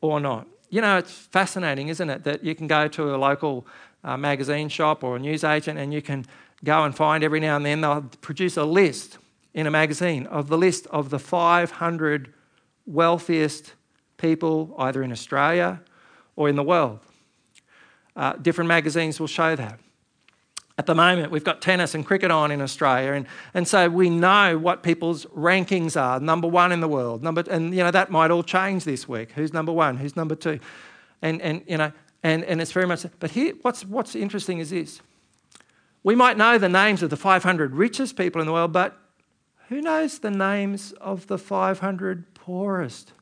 or 0.01 0.21
not? 0.21 0.47
You 0.71 0.81
know, 0.81 0.99
it's 0.99 1.13
fascinating, 1.13 1.89
isn't 1.89 2.11
it, 2.11 2.25
that 2.25 2.45
you 2.45 2.55
can 2.55 2.67
go 2.67 2.89
to 2.89 3.15
a 3.15 3.17
local 3.17 3.67
uh, 4.03 4.17
magazine 4.17 4.69
shop 4.69 5.05
or 5.05 5.17
a 5.17 5.19
newsagent 5.19 5.79
and 5.79 5.95
you 5.95 6.03
can 6.03 6.27
go 6.63 6.85
and 6.85 6.95
find 6.95 7.23
every 7.23 7.41
now 7.41 7.57
and 7.57 7.65
then 7.65 7.81
they'll 7.81 8.03
produce 8.21 8.57
a 8.57 8.65
list 8.65 9.19
in 9.53 9.67
a 9.67 9.71
magazine 9.71 10.27
of 10.27 10.49
the 10.49 10.59
list 10.59 10.87
of 10.89 11.11
the 11.11 11.19
500 11.19 12.33
wealthiest 12.87 13.75
people 14.17 14.75
either 14.79 15.03
in 15.03 15.13
Australia 15.13 15.81
or 16.37 16.49
in 16.49 16.57
the 16.57 16.63
world. 16.63 17.01
Uh, 18.17 18.35
different 18.35 18.69
magazines 18.69 19.19
will 19.19 19.27
show 19.27 19.57
that. 19.57 19.79
At 20.77 20.87
the 20.87 20.95
moment, 20.95 21.31
we've 21.31 21.45
got 21.45 21.63
tennis 21.63 21.95
and 21.95 22.05
cricket 22.05 22.33
on 22.33 22.51
in 22.51 22.61
Australia, 22.61 23.13
and, 23.13 23.27
and 23.55 23.67
so 23.67 23.89
we 23.89 24.11
know 24.11 24.59
what 24.59 24.83
people's 24.83 25.25
rankings 25.27 26.01
are. 26.01 26.19
Number 26.19 26.49
one 26.49 26.73
in 26.73 26.81
the 26.81 26.89
world, 26.89 27.23
number, 27.23 27.45
and 27.49 27.73
you 27.73 27.85
know 27.85 27.93
that 27.93 28.11
might 28.11 28.33
all 28.33 28.43
change 28.43 28.83
this 28.83 29.09
week. 29.09 29.31
Who's 29.33 29.53
number 29.53 29.73
one? 29.73 29.97
Who's 29.99 30.17
number 30.17 30.35
two? 30.35 30.59
And 31.23 31.41
and 31.43 31.63
you 31.69 31.77
know, 31.77 31.93
and, 32.25 32.43
and 32.45 32.61
it's 32.61 32.73
very 32.73 32.87
much. 32.87 33.07
But 33.21 33.31
here, 33.31 33.55
what's 33.63 33.85
what's 33.85 34.17
interesting 34.17 34.59
is 34.59 34.71
this: 34.71 35.01
we 36.03 36.17
might 36.17 36.37
know 36.37 36.59
the 36.59 36.69
names 36.69 37.05
of 37.05 37.11
the 37.11 37.17
500 37.17 37.77
richest 37.77 38.17
people 38.17 38.41
in 38.41 38.47
the 38.47 38.53
world, 38.53 38.73
but 38.73 38.99
who 39.69 39.81
knows 39.81 40.19
the 40.19 40.31
names 40.31 40.93
of 41.01 41.29
the 41.29 41.39
500 41.39 42.35
poorest 42.35 43.13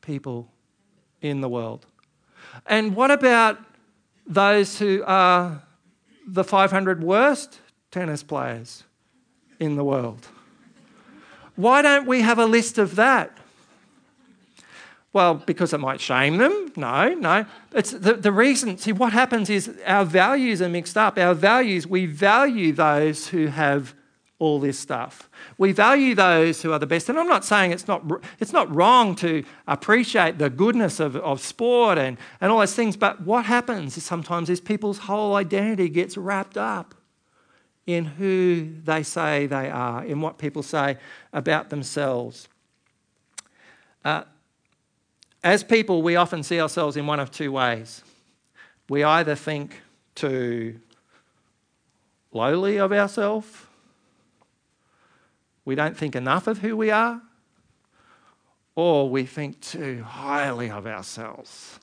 people 0.00 0.48
in 1.20 1.40
the 1.40 1.48
world? 1.48 1.86
And 2.66 2.94
what 2.94 3.10
about 3.10 3.58
those 4.26 4.78
who 4.78 5.02
are 5.06 5.62
the 6.26 6.44
500 6.44 7.02
worst 7.02 7.60
tennis 7.90 8.22
players 8.22 8.84
in 9.60 9.76
the 9.76 9.84
world. 9.84 10.28
Why 11.54 11.82
don't 11.82 12.06
we 12.06 12.20
have 12.20 12.38
a 12.38 12.46
list 12.46 12.78
of 12.78 12.96
that? 12.96 13.36
Well, 15.12 15.34
because 15.34 15.72
it 15.72 15.78
might 15.78 16.00
shame 16.00 16.36
them? 16.36 16.72
No, 16.76 17.14
no. 17.14 17.46
It's 17.72 17.92
the, 17.92 18.14
the 18.14 18.32
reason, 18.32 18.76
see, 18.76 18.92
what 18.92 19.14
happens 19.14 19.48
is 19.48 19.74
our 19.86 20.04
values 20.04 20.60
are 20.60 20.68
mixed 20.68 20.98
up. 20.98 21.16
Our 21.16 21.32
values, 21.32 21.86
we 21.86 22.04
value 22.04 22.72
those 22.74 23.28
who 23.28 23.46
have 23.46 23.94
all 24.38 24.60
this 24.60 24.78
stuff. 24.78 25.30
We 25.56 25.72
value 25.72 26.14
those 26.14 26.60
who 26.60 26.72
are 26.72 26.78
the 26.78 26.86
best. 26.86 27.08
And 27.08 27.18
I'm 27.18 27.28
not 27.28 27.44
saying 27.44 27.72
it's 27.72 27.88
not, 27.88 28.04
it's 28.38 28.52
not 28.52 28.74
wrong 28.74 29.14
to 29.16 29.42
appreciate 29.66 30.38
the 30.38 30.50
goodness 30.50 31.00
of, 31.00 31.16
of 31.16 31.40
sport 31.40 31.96
and, 31.96 32.18
and 32.40 32.52
all 32.52 32.58
those 32.58 32.74
things, 32.74 32.96
but 32.96 33.22
what 33.22 33.46
happens 33.46 33.96
is 33.96 34.04
sometimes 34.04 34.50
is 34.50 34.60
people's 34.60 34.98
whole 34.98 35.34
identity 35.36 35.88
gets 35.88 36.18
wrapped 36.18 36.58
up 36.58 36.94
in 37.86 38.04
who 38.04 38.68
they 38.84 39.02
say 39.02 39.46
they 39.46 39.70
are, 39.70 40.04
in 40.04 40.20
what 40.20 40.38
people 40.38 40.62
say 40.62 40.98
about 41.32 41.70
themselves. 41.70 42.48
Uh, 44.04 44.24
as 45.42 45.62
people, 45.62 46.02
we 46.02 46.16
often 46.16 46.42
see 46.42 46.60
ourselves 46.60 46.96
in 46.96 47.06
one 47.06 47.20
of 47.20 47.30
two 47.30 47.52
ways. 47.52 48.02
We 48.88 49.02
either 49.02 49.34
think 49.34 49.80
too 50.14 50.80
lowly 52.32 52.78
of 52.78 52.92
ourselves 52.92 53.65
we 55.66 55.74
don't 55.74 55.96
think 55.96 56.16
enough 56.16 56.46
of 56.46 56.58
who 56.58 56.74
we 56.76 56.90
are, 56.90 57.20
or 58.74 59.10
we 59.10 59.26
think 59.26 59.60
too 59.60 60.02
highly 60.02 60.70
of 60.70 60.86
ourselves. 60.86 61.78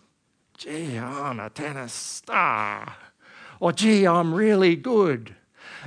Gee, 0.58 0.98
I'm 0.98 1.40
a 1.40 1.50
tennis 1.50 1.94
star. 1.94 2.96
Or, 3.60 3.72
gee, 3.72 4.08
I'm 4.08 4.34
really 4.34 4.76
good. 4.76 5.36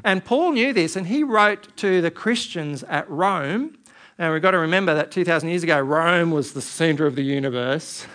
And 0.05 0.25
Paul 0.25 0.53
knew 0.53 0.73
this, 0.73 0.95
and 0.95 1.07
he 1.07 1.23
wrote 1.23 1.76
to 1.79 2.00
the 2.00 2.11
Christians 2.11 2.83
at 2.85 3.09
Rome. 3.11 3.79
And 4.19 4.33
we've 4.33 4.43
got 4.43 4.53
to 4.53 4.59
remember 4.59 4.95
that 4.95 5.11
2,000 5.11 5.49
years 5.49 5.62
ago, 5.62 5.81
Rome 5.81 6.31
was 6.31 6.53
the 6.53 6.62
center 6.62 7.07
of 7.07 7.17
the 7.17 7.23
universe. 7.23 8.07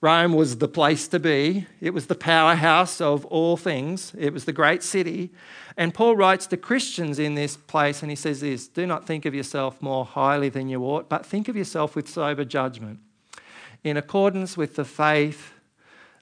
Rome 0.00 0.34
was 0.34 0.58
the 0.58 0.68
place 0.68 1.08
to 1.08 1.18
be. 1.18 1.66
It 1.80 1.94
was 1.94 2.06
the 2.06 2.14
powerhouse 2.14 3.00
of 3.00 3.24
all 3.26 3.56
things. 3.56 4.12
It 4.18 4.32
was 4.32 4.44
the 4.44 4.52
great 4.52 4.82
city. 4.82 5.32
And 5.76 5.94
Paul 5.94 6.16
writes 6.16 6.46
to 6.48 6.56
Christians 6.56 7.18
in 7.18 7.34
this 7.34 7.56
place, 7.56 8.02
and 8.02 8.10
he 8.10 8.16
says 8.16 8.40
this 8.40 8.68
Do 8.68 8.86
not 8.86 9.06
think 9.06 9.24
of 9.24 9.34
yourself 9.34 9.80
more 9.80 10.04
highly 10.04 10.48
than 10.48 10.68
you 10.68 10.82
ought, 10.82 11.08
but 11.08 11.24
think 11.24 11.48
of 11.48 11.56
yourself 11.56 11.96
with 11.96 12.08
sober 12.08 12.44
judgment, 12.44 13.00
in 13.84 13.96
accordance 13.96 14.56
with 14.56 14.76
the 14.76 14.84
faith 14.84 15.54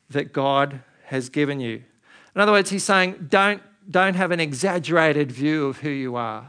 that 0.08 0.32
God 0.32 0.80
has 1.06 1.28
given 1.28 1.58
you. 1.58 1.82
In 2.34 2.40
other 2.40 2.52
words, 2.52 2.70
he's 2.70 2.84
saying, 2.84 3.26
Don't, 3.28 3.62
don't 3.90 4.14
have 4.14 4.30
an 4.30 4.40
exaggerated 4.40 5.32
view 5.32 5.66
of 5.66 5.78
who 5.78 5.90
you 5.90 6.14
are. 6.14 6.46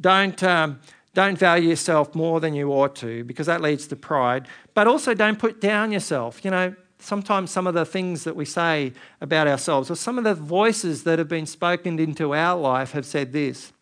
Don't. 0.00 0.42
Um, 0.44 0.80
don't 1.14 1.36
value 1.36 1.70
yourself 1.70 2.14
more 2.14 2.40
than 2.40 2.54
you 2.54 2.72
ought 2.72 2.94
to 2.96 3.24
because 3.24 3.46
that 3.46 3.60
leads 3.60 3.86
to 3.88 3.96
pride. 3.96 4.46
But 4.74 4.86
also 4.86 5.14
don't 5.14 5.38
put 5.38 5.60
down 5.60 5.90
yourself. 5.90 6.44
You 6.44 6.50
know, 6.50 6.74
sometimes 6.98 7.50
some 7.50 7.66
of 7.66 7.74
the 7.74 7.84
things 7.84 8.24
that 8.24 8.36
we 8.36 8.44
say 8.44 8.92
about 9.20 9.48
ourselves 9.48 9.90
or 9.90 9.96
some 9.96 10.18
of 10.18 10.24
the 10.24 10.34
voices 10.34 11.04
that 11.04 11.18
have 11.18 11.28
been 11.28 11.46
spoken 11.46 11.98
into 11.98 12.34
our 12.34 12.58
life 12.58 12.92
have 12.92 13.06
said 13.06 13.32
this 13.32 13.72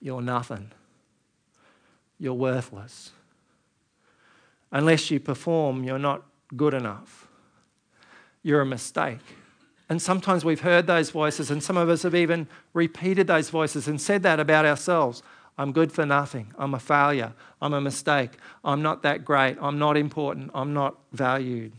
You're 0.00 0.22
nothing. 0.22 0.70
You're 2.18 2.34
worthless. 2.34 3.10
Unless 4.70 5.10
you 5.10 5.20
perform, 5.20 5.84
you're 5.84 5.98
not 5.98 6.22
good 6.56 6.72
enough. 6.72 7.28
You're 8.42 8.62
a 8.62 8.66
mistake. 8.66 9.18
And 9.88 10.00
sometimes 10.00 10.44
we've 10.44 10.60
heard 10.60 10.86
those 10.86 11.10
voices, 11.10 11.50
and 11.50 11.62
some 11.62 11.76
of 11.76 11.90
us 11.90 12.02
have 12.02 12.14
even 12.14 12.46
repeated 12.72 13.26
those 13.26 13.50
voices 13.50 13.88
and 13.88 14.00
said 14.00 14.22
that 14.22 14.40
about 14.40 14.64
ourselves. 14.64 15.22
I'm 15.58 15.72
good 15.72 15.92
for 15.92 16.06
nothing. 16.06 16.52
I'm 16.58 16.74
a 16.74 16.78
failure. 16.78 17.32
I'm 17.60 17.74
a 17.74 17.80
mistake. 17.80 18.30
I'm 18.64 18.82
not 18.82 19.02
that 19.02 19.24
great. 19.24 19.56
I'm 19.60 19.78
not 19.78 19.96
important. 19.96 20.50
I'm 20.54 20.72
not 20.72 20.98
valued. 21.12 21.72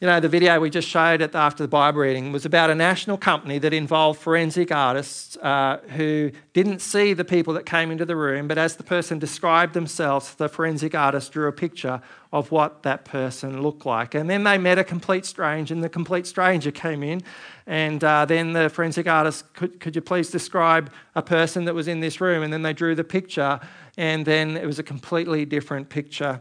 You 0.00 0.06
know, 0.06 0.20
the 0.20 0.28
video 0.28 0.60
we 0.60 0.70
just 0.70 0.88
showed 0.88 1.22
the, 1.22 1.36
after 1.36 1.64
the 1.64 1.68
Bible 1.68 2.02
reading 2.02 2.30
was 2.30 2.44
about 2.44 2.70
a 2.70 2.74
national 2.76 3.18
company 3.18 3.58
that 3.58 3.72
involved 3.72 4.20
forensic 4.20 4.70
artists 4.70 5.36
uh, 5.38 5.78
who 5.96 6.30
didn't 6.52 6.78
see 6.78 7.14
the 7.14 7.24
people 7.24 7.52
that 7.54 7.66
came 7.66 7.90
into 7.90 8.04
the 8.04 8.14
room, 8.14 8.46
but 8.46 8.58
as 8.58 8.76
the 8.76 8.84
person 8.84 9.18
described 9.18 9.74
themselves, 9.74 10.36
the 10.36 10.48
forensic 10.48 10.94
artist 10.94 11.32
drew 11.32 11.48
a 11.48 11.52
picture 11.52 12.00
of 12.32 12.52
what 12.52 12.84
that 12.84 13.04
person 13.04 13.60
looked 13.60 13.86
like. 13.86 14.14
And 14.14 14.30
then 14.30 14.44
they 14.44 14.56
met 14.56 14.78
a 14.78 14.84
complete 14.84 15.26
stranger, 15.26 15.74
and 15.74 15.82
the 15.82 15.88
complete 15.88 16.28
stranger 16.28 16.70
came 16.70 17.02
in, 17.02 17.20
and 17.66 18.04
uh, 18.04 18.24
then 18.24 18.52
the 18.52 18.68
forensic 18.68 19.08
artist, 19.08 19.52
could, 19.52 19.80
could 19.80 19.96
you 19.96 20.00
please 20.00 20.30
describe 20.30 20.92
a 21.16 21.22
person 21.22 21.64
that 21.64 21.74
was 21.74 21.88
in 21.88 21.98
this 21.98 22.20
room? 22.20 22.44
And 22.44 22.52
then 22.52 22.62
they 22.62 22.72
drew 22.72 22.94
the 22.94 23.02
picture, 23.02 23.58
and 23.96 24.24
then 24.24 24.56
it 24.56 24.64
was 24.64 24.78
a 24.78 24.84
completely 24.84 25.44
different 25.44 25.88
picture 25.88 26.40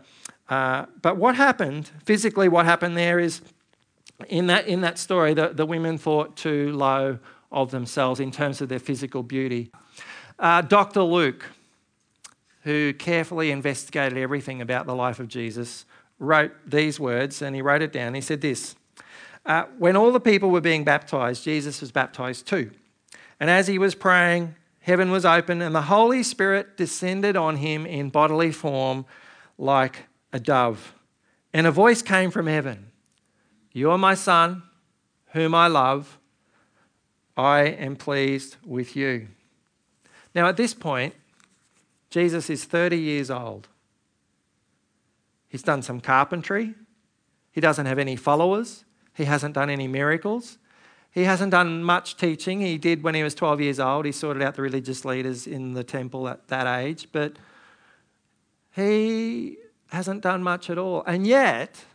uh, 0.50 0.86
but 1.02 1.18
what 1.18 1.36
happened, 1.36 1.92
physically, 2.06 2.48
what 2.48 2.66
happened 2.66 2.96
there 2.98 3.20
is 3.20 3.42
in 4.30 4.48
that, 4.48 4.68
in 4.68 4.82
that 4.82 4.98
story, 4.98 5.34
the, 5.34 5.50
the 5.50 5.66
women 5.66 5.98
thought 5.98 6.36
too 6.36 6.72
low 6.74 7.20
of 7.52 7.72
themselves 7.72 8.20
in 8.20 8.32
terms 8.32 8.62
of 8.62 8.70
their 8.70 8.80
physical 8.80 9.24
beauty. 9.24 9.72
Uh, 10.40 10.62
Dr. 10.62 11.02
Luke, 11.02 11.46
who 12.64 12.94
carefully 12.94 13.52
investigated 13.52 14.18
everything 14.18 14.62
about 14.62 14.86
the 14.86 14.96
life 14.96 15.20
of 15.20 15.28
Jesus, 15.28 15.86
wrote 16.20 16.52
these 16.66 17.00
words 17.00 17.42
and 17.42 17.56
he 17.56 17.62
wrote 17.62 17.82
it 17.82 17.94
down. 17.94 18.14
He 18.14 18.22
said 18.22 18.42
this 18.42 18.76
uh, 19.46 19.66
When 19.78 19.96
all 19.96 20.12
the 20.12 20.20
people 20.20 20.50
were 20.50 20.62
being 20.62 20.84
baptized, 20.84 21.44
Jesus 21.44 21.80
was 21.82 21.92
baptized 21.92 22.48
too. 22.48 22.72
And 23.40 23.50
as 23.50 23.68
he 23.68 23.78
was 23.78 23.96
praying, 23.96 24.56
heaven 24.80 25.12
was 25.12 25.26
open 25.26 25.62
and 25.62 25.76
the 25.76 25.84
Holy 25.84 26.24
Spirit 26.24 26.76
descended 26.76 27.38
on 27.38 27.58
him 27.58 27.86
in 27.86 28.10
bodily 28.10 28.52
form 28.52 29.06
like 29.58 30.08
a 30.34 30.40
dove. 30.40 30.94
And 31.54 31.66
a 31.66 31.72
voice 31.72 32.02
came 32.02 32.32
from 32.32 32.48
heaven 32.48 32.92
You 33.74 33.92
are 33.92 33.98
my 33.98 34.14
son, 34.14 34.64
whom 35.28 35.56
I 35.56 35.68
love. 35.68 36.18
I 37.36 37.62
am 37.62 37.96
pleased 37.96 38.58
with 38.66 38.96
you. 38.96 39.28
Now, 40.34 40.48
at 40.48 40.58
this 40.58 40.74
point, 40.74 41.14
Jesus 42.10 42.50
is 42.50 42.64
30 42.64 42.98
years 42.98 43.30
old. 43.30 43.68
He's 45.48 45.64
done 45.64 45.82
some 45.82 46.00
carpentry. 46.00 46.74
He 47.52 47.62
doesn't 47.62 47.86
have 47.86 48.00
any 48.00 48.16
followers. 48.16 48.86
He 49.14 49.26
hasn't 49.26 49.56
done 49.56 49.70
any 49.70 49.88
miracles. 49.88 50.58
He 51.12 51.24
hasn't 51.24 51.52
done 51.52 51.84
much 51.84 52.18
teaching. 52.18 52.62
He 52.62 52.78
did 52.78 53.02
when 53.02 53.16
he 53.16 53.24
was 53.24 53.34
12 53.34 53.62
years 53.62 53.80
old. 53.80 54.06
He 54.06 54.12
sorted 54.12 54.44
out 54.44 54.56
the 54.56 54.62
religious 54.62 55.06
leaders 55.06 55.48
in 55.48 55.74
the 55.74 55.84
temple 55.84 56.28
at 56.28 56.48
that 56.50 56.68
age. 56.80 57.08
But 57.12 57.38
he 58.76 59.58
hasn't 59.90 60.22
done 60.22 60.44
much 60.44 60.70
at 60.70 60.78
all. 60.78 61.04
And 61.06 61.26
yet, 61.26 61.86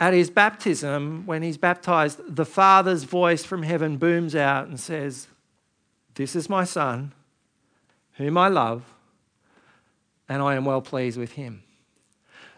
at 0.00 0.14
his 0.14 0.30
baptism, 0.30 1.26
when 1.26 1.42
he's 1.42 1.56
baptized, 1.56 2.20
the 2.26 2.44
Father's 2.44 3.04
voice 3.04 3.44
from 3.44 3.62
heaven 3.62 3.96
booms 3.96 4.34
out 4.34 4.68
and 4.68 4.78
says, 4.78 5.28
This 6.14 6.34
is 6.34 6.48
my 6.48 6.64
Son, 6.64 7.12
whom 8.14 8.36
I 8.36 8.48
love, 8.48 8.84
and 10.28 10.42
I 10.42 10.54
am 10.54 10.64
well 10.64 10.82
pleased 10.82 11.18
with 11.18 11.32
him. 11.32 11.62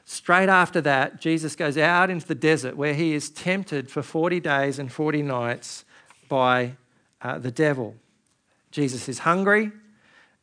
Straight 0.04 0.48
after 0.50 0.80
that, 0.82 1.20
Jesus 1.20 1.56
goes 1.56 1.78
out 1.78 2.10
into 2.10 2.26
the 2.26 2.34
desert 2.34 2.76
where 2.76 2.94
he 2.94 3.14
is 3.14 3.30
tempted 3.30 3.90
for 3.90 4.02
40 4.02 4.38
days 4.40 4.78
and 4.78 4.92
40 4.92 5.22
nights 5.22 5.84
by 6.28 6.76
uh, 7.22 7.38
the 7.38 7.50
devil. 7.50 7.96
Jesus 8.70 9.08
is 9.08 9.20
hungry 9.20 9.72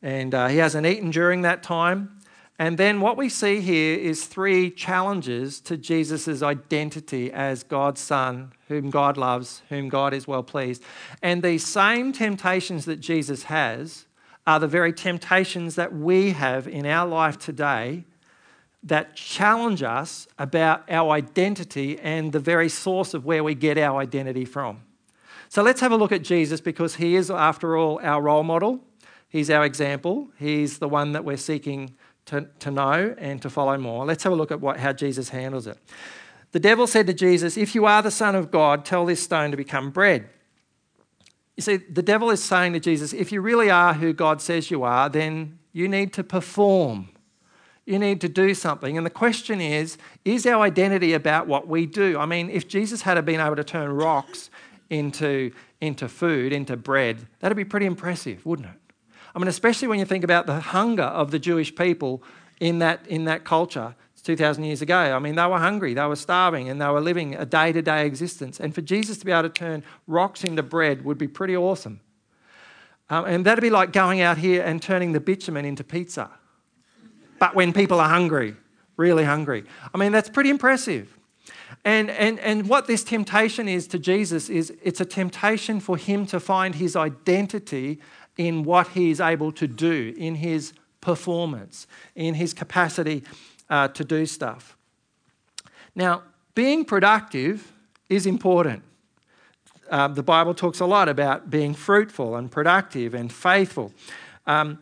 and 0.02 0.34
uh, 0.34 0.48
he 0.48 0.58
hasn't 0.58 0.86
eaten 0.86 1.10
during 1.10 1.42
that 1.42 1.62
time. 1.62 2.18
And 2.62 2.78
then 2.78 3.00
what 3.00 3.16
we 3.16 3.28
see 3.28 3.60
here 3.60 3.98
is 3.98 4.24
three 4.24 4.70
challenges 4.70 5.60
to 5.62 5.76
Jesus' 5.76 6.44
identity 6.44 7.32
as 7.32 7.64
God's 7.64 8.00
Son, 8.00 8.52
whom 8.68 8.88
God 8.88 9.16
loves, 9.16 9.62
whom 9.68 9.88
God 9.88 10.14
is 10.14 10.28
well 10.28 10.44
pleased. 10.44 10.80
And 11.22 11.42
these 11.42 11.66
same 11.66 12.12
temptations 12.12 12.84
that 12.84 13.00
Jesus 13.00 13.42
has 13.42 14.06
are 14.46 14.60
the 14.60 14.68
very 14.68 14.92
temptations 14.92 15.74
that 15.74 15.92
we 15.92 16.30
have 16.30 16.68
in 16.68 16.86
our 16.86 17.04
life 17.04 17.36
today 17.36 18.04
that 18.84 19.16
challenge 19.16 19.82
us 19.82 20.28
about 20.38 20.88
our 20.88 21.10
identity 21.10 21.98
and 21.98 22.30
the 22.30 22.38
very 22.38 22.68
source 22.68 23.12
of 23.12 23.24
where 23.24 23.42
we 23.42 23.56
get 23.56 23.76
our 23.76 24.00
identity 24.00 24.44
from. 24.44 24.82
So 25.48 25.64
let's 25.64 25.80
have 25.80 25.90
a 25.90 25.96
look 25.96 26.12
at 26.12 26.22
Jesus 26.22 26.60
because 26.60 26.94
he 26.94 27.16
is, 27.16 27.28
after 27.28 27.76
all, 27.76 27.98
our 28.04 28.22
role 28.22 28.44
model. 28.44 28.78
He's 29.28 29.50
our 29.50 29.64
example. 29.64 30.28
He's 30.38 30.78
the 30.78 30.88
one 30.88 31.10
that 31.10 31.24
we're 31.24 31.36
seeking 31.38 31.96
to, 32.26 32.48
to 32.60 32.70
know 32.70 33.14
and 33.18 33.40
to 33.42 33.50
follow 33.50 33.76
more. 33.78 34.04
Let's 34.04 34.24
have 34.24 34.32
a 34.32 34.36
look 34.36 34.50
at 34.50 34.60
what, 34.60 34.78
how 34.78 34.92
Jesus 34.92 35.28
handles 35.30 35.66
it. 35.66 35.78
The 36.52 36.60
devil 36.60 36.86
said 36.86 37.06
to 37.06 37.14
Jesus, 37.14 37.56
If 37.56 37.74
you 37.74 37.86
are 37.86 38.02
the 38.02 38.10
Son 38.10 38.34
of 38.34 38.50
God, 38.50 38.84
tell 38.84 39.06
this 39.06 39.22
stone 39.22 39.50
to 39.50 39.56
become 39.56 39.90
bread. 39.90 40.28
You 41.56 41.62
see, 41.62 41.76
the 41.76 42.02
devil 42.02 42.30
is 42.30 42.42
saying 42.42 42.74
to 42.74 42.80
Jesus, 42.80 43.12
If 43.12 43.32
you 43.32 43.40
really 43.40 43.70
are 43.70 43.94
who 43.94 44.12
God 44.12 44.40
says 44.40 44.70
you 44.70 44.82
are, 44.82 45.08
then 45.08 45.58
you 45.72 45.88
need 45.88 46.12
to 46.14 46.24
perform. 46.24 47.08
You 47.84 47.98
need 47.98 48.20
to 48.20 48.28
do 48.28 48.54
something. 48.54 48.96
And 48.96 49.04
the 49.04 49.10
question 49.10 49.60
is 49.60 49.98
is 50.24 50.46
our 50.46 50.62
identity 50.62 51.14
about 51.14 51.48
what 51.48 51.66
we 51.66 51.86
do? 51.86 52.18
I 52.18 52.26
mean, 52.26 52.48
if 52.48 52.68
Jesus 52.68 53.02
had 53.02 53.22
been 53.24 53.40
able 53.40 53.56
to 53.56 53.64
turn 53.64 53.90
rocks 53.90 54.50
into, 54.88 55.50
into 55.80 56.08
food, 56.08 56.52
into 56.52 56.76
bread, 56.76 57.26
that'd 57.40 57.56
be 57.56 57.64
pretty 57.64 57.86
impressive, 57.86 58.44
wouldn't 58.46 58.68
it? 58.68 58.81
I 59.34 59.38
mean, 59.38 59.48
especially 59.48 59.88
when 59.88 59.98
you 59.98 60.04
think 60.04 60.24
about 60.24 60.46
the 60.46 60.60
hunger 60.60 61.02
of 61.02 61.30
the 61.30 61.38
Jewish 61.38 61.74
people 61.74 62.22
in 62.60 62.78
that, 62.80 63.06
in 63.06 63.24
that 63.24 63.44
culture 63.44 63.94
2,000 64.22 64.64
years 64.64 64.82
ago. 64.82 64.96
I 64.96 65.18
mean, 65.18 65.34
they 65.34 65.46
were 65.46 65.58
hungry, 65.58 65.94
they 65.94 66.06
were 66.06 66.16
starving, 66.16 66.68
and 66.68 66.80
they 66.80 66.86
were 66.86 67.00
living 67.00 67.34
a 67.34 67.44
day 67.44 67.72
to 67.72 67.82
day 67.82 68.06
existence. 68.06 68.60
And 68.60 68.74
for 68.74 68.80
Jesus 68.80 69.18
to 69.18 69.26
be 69.26 69.32
able 69.32 69.42
to 69.42 69.48
turn 69.48 69.82
rocks 70.06 70.44
into 70.44 70.62
bread 70.62 71.04
would 71.04 71.18
be 71.18 71.28
pretty 71.28 71.56
awesome. 71.56 72.00
Um, 73.10 73.24
and 73.24 73.44
that'd 73.44 73.62
be 73.62 73.70
like 73.70 73.92
going 73.92 74.20
out 74.20 74.38
here 74.38 74.62
and 74.62 74.80
turning 74.80 75.12
the 75.12 75.20
bitumen 75.20 75.64
into 75.64 75.82
pizza. 75.82 76.30
But 77.38 77.54
when 77.54 77.72
people 77.72 78.00
are 78.00 78.08
hungry, 78.08 78.54
really 78.96 79.24
hungry. 79.24 79.64
I 79.92 79.98
mean, 79.98 80.12
that's 80.12 80.28
pretty 80.28 80.50
impressive. 80.50 81.18
And, 81.84 82.10
and, 82.10 82.38
and 82.38 82.68
what 82.68 82.86
this 82.86 83.02
temptation 83.02 83.68
is 83.68 83.88
to 83.88 83.98
Jesus 83.98 84.48
is 84.48 84.72
it's 84.82 85.00
a 85.00 85.04
temptation 85.04 85.80
for 85.80 85.96
him 85.96 86.26
to 86.26 86.38
find 86.38 86.76
his 86.76 86.94
identity 86.94 88.00
in 88.36 88.64
what 88.64 88.88
he 88.88 89.10
is 89.10 89.20
able 89.20 89.52
to 89.52 89.66
do, 89.66 90.14
in 90.16 90.36
his 90.36 90.72
performance, 91.00 91.86
in 92.14 92.34
his 92.34 92.54
capacity 92.54 93.22
uh, 93.68 93.88
to 93.88 94.04
do 94.04 94.26
stuff. 94.26 94.76
Now, 95.94 96.22
being 96.54 96.84
productive 96.84 97.72
is 98.08 98.26
important. 98.26 98.82
Uh, 99.90 100.08
the 100.08 100.22
Bible 100.22 100.54
talks 100.54 100.80
a 100.80 100.86
lot 100.86 101.08
about 101.08 101.50
being 101.50 101.74
fruitful 101.74 102.36
and 102.36 102.50
productive 102.50 103.14
and 103.14 103.32
faithful. 103.32 103.92
Um, 104.46 104.78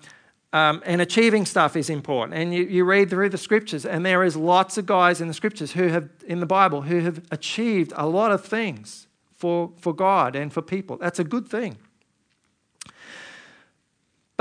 um, 0.52 0.82
and 0.84 1.00
achieving 1.00 1.46
stuff 1.46 1.76
is 1.76 1.88
important. 1.88 2.36
And 2.38 2.52
you, 2.52 2.64
you 2.64 2.84
read 2.84 3.10
through 3.10 3.28
the 3.28 3.38
scriptures, 3.38 3.86
and 3.86 4.04
there 4.04 4.24
is 4.24 4.36
lots 4.36 4.78
of 4.78 4.86
guys 4.86 5.20
in 5.20 5.28
the 5.28 5.34
scriptures 5.34 5.72
who 5.72 5.88
have, 5.88 6.08
in 6.26 6.40
the 6.40 6.46
Bible, 6.46 6.82
who 6.82 7.00
have 7.00 7.22
achieved 7.30 7.92
a 7.96 8.06
lot 8.06 8.32
of 8.32 8.44
things 8.44 9.06
for, 9.36 9.70
for 9.78 9.92
God 9.92 10.34
and 10.34 10.52
for 10.52 10.60
people. 10.60 10.96
That's 10.96 11.18
a 11.18 11.24
good 11.24 11.48
thing. 11.48 11.76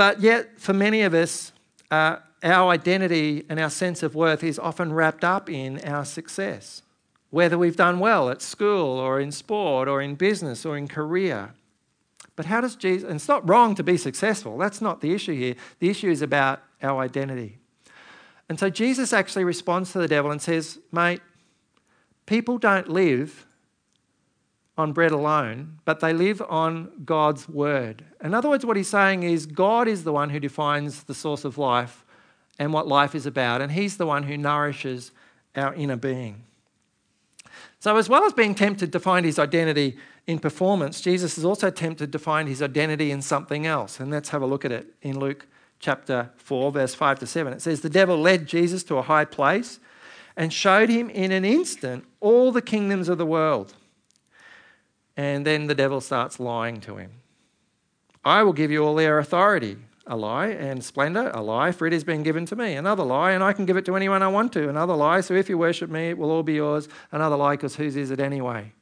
But 0.00 0.22
yet, 0.22 0.58
for 0.58 0.72
many 0.72 1.02
of 1.02 1.12
us, 1.12 1.52
uh, 1.90 2.16
our 2.42 2.70
identity 2.70 3.44
and 3.50 3.60
our 3.60 3.68
sense 3.68 4.02
of 4.02 4.14
worth 4.14 4.42
is 4.42 4.58
often 4.58 4.94
wrapped 4.94 5.24
up 5.24 5.50
in 5.50 5.78
our 5.84 6.06
success. 6.06 6.80
Whether 7.28 7.58
we've 7.58 7.76
done 7.76 7.98
well 7.98 8.30
at 8.30 8.40
school 8.40 8.98
or 8.98 9.20
in 9.20 9.30
sport 9.30 9.88
or 9.88 10.00
in 10.00 10.14
business 10.14 10.64
or 10.64 10.78
in 10.78 10.88
career. 10.88 11.52
But 12.34 12.46
how 12.46 12.62
does 12.62 12.76
Jesus, 12.76 13.06
and 13.06 13.16
it's 13.16 13.28
not 13.28 13.46
wrong 13.46 13.74
to 13.74 13.82
be 13.82 13.98
successful, 13.98 14.56
that's 14.56 14.80
not 14.80 15.02
the 15.02 15.12
issue 15.12 15.34
here. 15.34 15.54
The 15.80 15.90
issue 15.90 16.08
is 16.08 16.22
about 16.22 16.62
our 16.82 17.02
identity. 17.02 17.58
And 18.48 18.58
so 18.58 18.70
Jesus 18.70 19.12
actually 19.12 19.44
responds 19.44 19.92
to 19.92 19.98
the 19.98 20.08
devil 20.08 20.30
and 20.30 20.40
says, 20.40 20.78
Mate, 20.90 21.20
people 22.24 22.56
don't 22.56 22.88
live 22.88 23.44
on 24.80 24.92
bread 24.92 25.12
alone, 25.12 25.78
but 25.84 26.00
they 26.00 26.12
live 26.12 26.42
on 26.48 26.90
God's 27.04 27.48
word. 27.48 28.04
In 28.22 28.34
other 28.34 28.48
words, 28.48 28.66
what 28.66 28.76
he's 28.76 28.88
saying 28.88 29.22
is 29.22 29.46
God 29.46 29.86
is 29.86 30.04
the 30.04 30.12
one 30.12 30.30
who 30.30 30.40
defines 30.40 31.04
the 31.04 31.14
source 31.14 31.44
of 31.44 31.58
life 31.58 32.04
and 32.58 32.72
what 32.72 32.86
life 32.86 33.14
is 33.14 33.26
about, 33.26 33.62
and 33.62 33.72
he's 33.72 33.96
the 33.96 34.06
one 34.06 34.24
who 34.24 34.36
nourishes 34.36 35.12
our 35.56 35.74
inner 35.74 35.96
being. 35.96 36.44
So, 37.78 37.96
as 37.96 38.08
well 38.08 38.24
as 38.24 38.32
being 38.32 38.54
tempted 38.54 38.92
to 38.92 39.00
find 39.00 39.24
his 39.24 39.38
identity 39.38 39.96
in 40.26 40.38
performance, 40.38 41.00
Jesus 41.00 41.38
is 41.38 41.44
also 41.44 41.70
tempted 41.70 42.12
to 42.12 42.18
find 42.18 42.48
his 42.48 42.62
identity 42.62 43.10
in 43.10 43.22
something 43.22 43.66
else. 43.66 44.00
And 44.00 44.10
let's 44.10 44.28
have 44.30 44.42
a 44.42 44.46
look 44.46 44.64
at 44.64 44.72
it 44.72 44.86
in 45.00 45.18
Luke 45.18 45.46
chapter 45.78 46.30
4, 46.36 46.72
verse 46.72 46.94
5 46.94 47.20
to 47.20 47.26
7. 47.26 47.52
It 47.54 47.62
says, 47.62 47.80
The 47.80 47.88
devil 47.88 48.18
led 48.18 48.46
Jesus 48.46 48.84
to 48.84 48.96
a 48.96 49.02
high 49.02 49.24
place 49.24 49.80
and 50.36 50.52
showed 50.52 50.90
him 50.90 51.10
in 51.10 51.32
an 51.32 51.44
instant 51.44 52.04
all 52.20 52.52
the 52.52 52.62
kingdoms 52.62 53.08
of 53.08 53.18
the 53.18 53.26
world. 53.26 53.74
And 55.20 55.44
then 55.44 55.66
the 55.66 55.74
devil 55.74 56.00
starts 56.00 56.40
lying 56.40 56.80
to 56.80 56.96
him. 56.96 57.10
I 58.24 58.42
will 58.42 58.54
give 58.54 58.70
you 58.70 58.82
all 58.82 58.94
their 58.94 59.18
authority, 59.18 59.76
a 60.06 60.16
lie, 60.16 60.46
and 60.46 60.82
splendor, 60.82 61.30
a 61.34 61.42
lie, 61.42 61.72
for 61.72 61.86
it 61.86 61.92
has 61.92 62.04
been 62.04 62.22
given 62.22 62.46
to 62.46 62.56
me. 62.56 62.72
Another 62.72 63.02
lie, 63.02 63.32
and 63.32 63.44
I 63.44 63.52
can 63.52 63.66
give 63.66 63.76
it 63.76 63.84
to 63.84 63.96
anyone 63.96 64.22
I 64.22 64.28
want 64.28 64.50
to. 64.54 64.70
Another 64.70 64.94
lie, 64.94 65.20
so 65.20 65.34
if 65.34 65.50
you 65.50 65.58
worship 65.58 65.90
me, 65.90 66.08
it 66.08 66.16
will 66.16 66.30
all 66.30 66.42
be 66.42 66.54
yours. 66.54 66.88
Another 67.12 67.36
lie, 67.36 67.52
because 67.52 67.76
whose 67.76 67.96
is 67.96 68.10
it 68.10 68.18
anyway? 68.18 68.72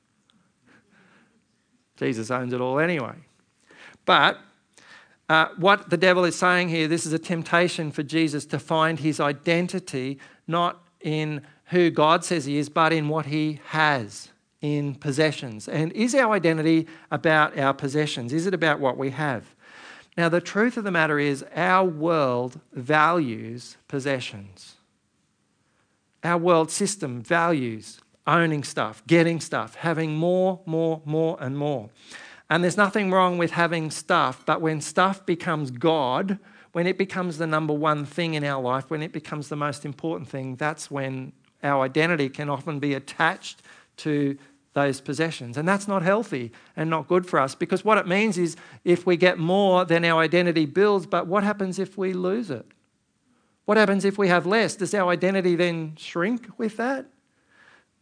Jesus 1.96 2.30
owns 2.30 2.52
it 2.52 2.60
all 2.60 2.78
anyway. 2.78 3.16
But 4.04 4.38
uh, 5.28 5.48
what 5.56 5.90
the 5.90 5.96
devil 5.96 6.24
is 6.24 6.36
saying 6.36 6.68
here, 6.68 6.86
this 6.86 7.04
is 7.04 7.12
a 7.12 7.18
temptation 7.18 7.90
for 7.90 8.04
Jesus 8.04 8.46
to 8.46 8.60
find 8.60 9.00
his 9.00 9.18
identity 9.18 10.20
not 10.46 10.86
in 11.00 11.42
who 11.70 11.90
God 11.90 12.24
says 12.24 12.44
he 12.44 12.58
is, 12.58 12.68
but 12.68 12.92
in 12.92 13.08
what 13.08 13.26
he 13.26 13.58
has 13.70 14.30
in 14.60 14.94
possessions? 14.94 15.68
And 15.68 15.92
is 15.92 16.14
our 16.14 16.34
identity 16.34 16.86
about 17.10 17.58
our 17.58 17.74
possessions? 17.74 18.32
Is 18.32 18.46
it 18.46 18.54
about 18.54 18.80
what 18.80 18.96
we 18.96 19.10
have? 19.10 19.54
Now, 20.16 20.28
the 20.28 20.40
truth 20.40 20.76
of 20.76 20.84
the 20.84 20.90
matter 20.90 21.18
is, 21.18 21.44
our 21.54 21.84
world 21.84 22.60
values 22.72 23.76
possessions. 23.86 24.74
Our 26.24 26.38
world 26.38 26.72
system 26.72 27.22
values 27.22 28.00
owning 28.26 28.64
stuff, 28.64 29.02
getting 29.06 29.40
stuff, 29.40 29.76
having 29.76 30.16
more, 30.16 30.60
more, 30.66 31.00
more, 31.04 31.38
and 31.40 31.56
more. 31.56 31.90
And 32.50 32.64
there's 32.64 32.76
nothing 32.76 33.10
wrong 33.10 33.38
with 33.38 33.52
having 33.52 33.90
stuff, 33.90 34.44
but 34.44 34.60
when 34.60 34.80
stuff 34.80 35.24
becomes 35.24 35.70
God, 35.70 36.38
when 36.72 36.86
it 36.86 36.98
becomes 36.98 37.38
the 37.38 37.46
number 37.46 37.72
one 37.72 38.04
thing 38.04 38.34
in 38.34 38.44
our 38.44 38.60
life, 38.60 38.90
when 38.90 39.02
it 39.02 39.12
becomes 39.12 39.48
the 39.48 39.56
most 39.56 39.84
important 39.84 40.28
thing, 40.28 40.56
that's 40.56 40.90
when 40.90 41.32
our 41.62 41.84
identity 41.84 42.28
can 42.28 42.48
often 42.48 42.78
be 42.78 42.94
attached 42.94 43.62
to 43.98 44.36
those 44.74 45.00
possessions. 45.00 45.56
And 45.56 45.66
that's 45.66 45.88
not 45.88 46.02
healthy 46.02 46.52
and 46.76 46.88
not 46.88 47.08
good 47.08 47.26
for 47.26 47.40
us 47.40 47.54
because 47.54 47.84
what 47.84 47.98
it 47.98 48.06
means 48.06 48.38
is 48.38 48.56
if 48.84 49.06
we 49.06 49.16
get 49.16 49.38
more, 49.38 49.84
then 49.84 50.04
our 50.04 50.22
identity 50.22 50.66
builds. 50.66 51.06
But 51.06 51.26
what 51.26 51.42
happens 51.42 51.78
if 51.78 51.98
we 51.98 52.12
lose 52.12 52.50
it? 52.50 52.66
What 53.64 53.76
happens 53.76 54.04
if 54.04 54.16
we 54.16 54.28
have 54.28 54.46
less? 54.46 54.76
Does 54.76 54.94
our 54.94 55.10
identity 55.10 55.56
then 55.56 55.94
shrink 55.96 56.48
with 56.58 56.76
that? 56.76 57.06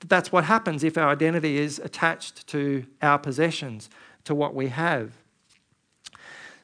That's 0.07 0.31
what 0.31 0.45
happens 0.45 0.85
if 0.85 0.99
our 0.99 1.09
identity 1.09 1.57
is 1.57 1.79
attached 1.79 2.47
to 2.49 2.85
our 3.01 3.19
possessions, 3.19 3.89
to 4.25 4.35
what 4.35 4.55
we 4.55 4.69
have. 4.69 5.13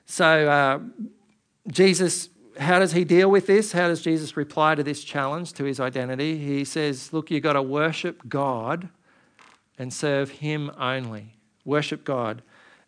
So, 0.05 0.49
uh, 0.49 0.81
Jesus, 1.69 2.29
how 2.59 2.79
does 2.79 2.93
he 2.93 3.05
deal 3.05 3.31
with 3.31 3.47
this? 3.47 3.73
How 3.73 3.89
does 3.89 4.03
Jesus 4.03 4.37
reply 4.37 4.75
to 4.75 4.83
this 4.83 5.03
challenge 5.03 5.55
to 5.55 5.65
his 5.65 5.81
identity? 5.81 6.37
He 6.37 6.65
says, 6.65 7.13
Look, 7.13 7.31
you've 7.31 7.43
got 7.43 7.55
to 7.55 7.63
worship 7.63 8.29
God 8.29 8.91
and 9.83 9.93
serve 9.93 10.31
him 10.31 10.71
only. 10.79 11.35
Worship 11.65 12.05
God. 12.05 12.41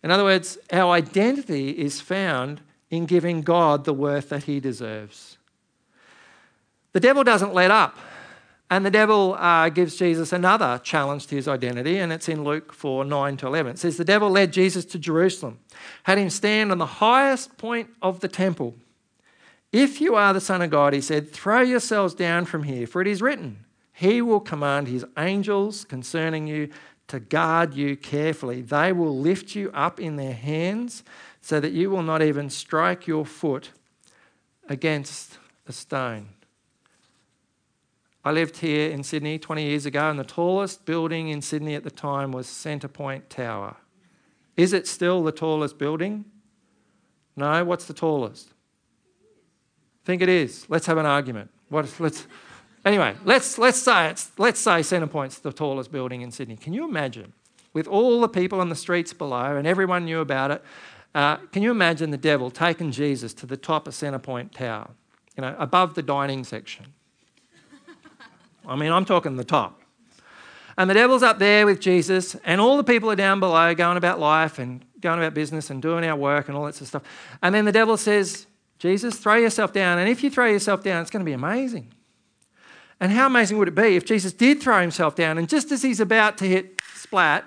In 0.02 0.11
other 0.11 0.24
words, 0.24 0.57
our 0.72 0.92
identity 0.92 1.70
is 1.70 2.00
found 2.00 2.61
in 2.90 3.04
giving 3.04 3.42
God 3.42 3.85
the 3.85 3.92
worth 3.92 4.28
that 4.30 4.44
he 4.44 4.61
deserves. 4.61 5.37
The 6.92 7.00
devil 7.00 7.24
doesn't 7.24 7.52
let 7.52 7.70
up. 7.70 7.98
And 8.70 8.87
the 8.87 8.90
devil 8.90 9.35
uh, 9.35 9.68
gives 9.68 9.96
Jesus 9.96 10.33
another 10.33 10.80
challenge 10.83 11.26
to 11.26 11.37
his 11.37 11.46
identity, 11.46 11.98
and 11.98 12.12
it's 12.12 12.28
in 12.30 12.44
Luke 12.44 12.72
4 12.72 13.04
9 13.04 13.37
to 13.38 13.46
11. 13.46 13.72
It 13.72 13.78
says, 13.78 13.98
The 13.98 14.04
devil 14.04 14.30
led 14.30 14.52
Jesus 14.52 14.85
to 14.87 14.98
Jerusalem, 14.98 15.59
had 16.04 16.16
him 16.16 16.30
stand 16.30 16.72
on 16.72 16.78
the 16.78 16.87
highest 16.87 17.59
point 17.59 17.90
of 18.00 18.20
the 18.20 18.28
temple. 18.28 18.74
If 19.70 20.00
you 20.00 20.14
are 20.14 20.33
the 20.33 20.40
Son 20.40 20.62
of 20.62 20.70
God, 20.70 20.92
he 20.92 21.00
said, 21.00 21.33
throw 21.33 21.61
yourselves 21.61 22.14
down 22.14 22.44
from 22.44 22.62
here, 22.62 22.87
for 22.87 23.02
it 23.02 23.09
is 23.09 23.20
written, 23.20 23.63
He 23.94 24.20
will 24.20 24.40
command 24.40 24.88
His 24.88 25.04
angels 25.16 25.85
concerning 25.85 26.46
you 26.46 26.68
to 27.09 27.20
guard 27.20 27.74
you 27.74 27.96
carefully. 27.96 28.61
They 28.61 28.92
will 28.92 29.18
lift 29.18 29.54
you 29.54 29.70
up 29.72 30.00
in 30.00 30.16
their 30.16 30.35
hands 30.35 31.04
so 31.40 31.61
that 31.61 31.72
you 31.72 31.90
will 31.90 32.02
not 32.02 32.22
even 32.22 32.50
strike 32.50 33.07
your 33.07 33.24
foot 33.24 33.70
against 34.68 35.38
a 35.66 35.72
stone. 35.72 36.28
I 38.24 38.33
lived 38.33 38.59
here 38.59 38.90
in 38.90 39.02
Sydney 39.02 39.38
20 39.38 39.64
years 39.64 39.87
ago, 39.87 40.11
and 40.11 40.18
the 40.18 40.24
tallest 40.24 40.87
building 40.87 41.28
in 41.28 41.42
Sydney 41.42 41.74
at 41.74 41.85
the 41.85 41.90
time 41.90 42.33
was 42.33 42.46
Centrepoint 42.46 43.28
Tower. 43.28 43.76
Is 44.57 44.72
it 44.72 44.87
still 44.87 45.22
the 45.22 45.33
tallest 45.33 45.78
building? 45.78 46.24
No. 47.37 47.64
What's 47.64 47.85
the 47.85 47.92
tallest? 47.92 48.54
think 50.04 50.22
it 50.22 50.28
is. 50.28 50.66
Let's 50.68 50.87
have 50.87 50.98
an 50.98 51.07
argument. 51.07 51.50
What, 51.68 51.92
let's, 51.98 52.26
anyway, 52.85 53.14
let's, 53.25 53.59
let's, 53.59 53.81
say 53.81 54.09
it's, 54.09 54.31
let's 54.38 54.61
say 54.61 54.81
Centrepoint's 54.81 55.38
the 55.38 55.53
tallest 55.53 55.90
building 55.90 56.23
in 56.23 56.31
Sydney. 56.31 56.57
Can 56.57 56.73
you 56.73 56.85
imagine, 56.85 57.33
with 57.73 57.87
all 57.87 58.20
the 58.20 58.29
people 58.29 58.61
on 58.61 58.68
the 58.68 58.77
streets 58.77 59.12
below 59.12 59.57
and 59.57 59.66
everyone 59.66 60.05
knew 60.05 60.20
about 60.20 60.51
it, 60.51 60.64
uh, 61.14 61.37
can 61.53 61.62
you 61.62 61.70
imagine 61.70 62.11
the 62.11 62.16
devil 62.16 62.51
taking 62.51 62.90
Jesus 62.90 63.33
to 63.35 63.47
the 63.47 63.57
top 63.57 63.87
of 63.87 63.94
Centrepoint 63.94 64.53
Tower, 64.53 64.90
you 65.37 65.42
know, 65.42 65.55
above 65.59 65.94
the 65.94 66.03
dining 66.03 66.42
section? 66.44 66.87
I 68.66 68.77
mean, 68.77 68.90
I'm 68.90 69.05
talking 69.05 69.37
the 69.37 69.44
top. 69.44 69.81
And 70.77 70.90
the 70.90 70.94
devil's 70.94 71.23
up 71.23 71.38
there 71.38 71.66
with 71.66 71.81
Jesus, 71.81 72.35
and 72.44 72.61
all 72.61 72.77
the 72.77 72.85
people 72.85 73.09
are 73.11 73.16
down 73.16 73.38
below 73.38 73.75
going 73.75 73.97
about 73.97 74.18
life 74.18 74.59
and 74.59 74.85
going 75.01 75.18
about 75.18 75.33
business 75.33 75.70
and 75.70 75.81
doing 75.81 76.05
our 76.05 76.16
work 76.16 76.49
and 76.49 76.57
all 76.57 76.64
that 76.64 76.75
sort 76.75 76.83
of 76.83 76.88
stuff. 76.88 77.03
And 77.42 77.55
then 77.55 77.64
the 77.64 77.73
devil 77.73 77.97
says, 77.97 78.47
Jesus, 78.81 79.16
throw 79.16 79.37
yourself 79.37 79.73
down. 79.73 79.99
And 79.99 80.09
if 80.09 80.25
you 80.25 80.31
throw 80.31 80.47
yourself 80.47 80.83
down, 80.83 81.01
it's 81.01 81.11
going 81.11 81.25
to 81.25 81.29
be 81.29 81.33
amazing. 81.33 81.92
And 83.00 83.12
how 83.12 83.26
amazing 83.26 83.59
would 83.59 83.68
it 83.68 83.74
be 83.74 83.96
if 83.96 84.04
Jesus 84.04 84.33
did 84.33 84.62
throw 84.62 84.80
himself 84.80 85.14
down 85.14 85.38
and 85.38 85.48
just 85.48 85.72
as 85.72 85.83
he's 85.83 86.00
about 86.00 86.38
to 86.38 86.44
hit 86.44 86.80
splat, 86.94 87.44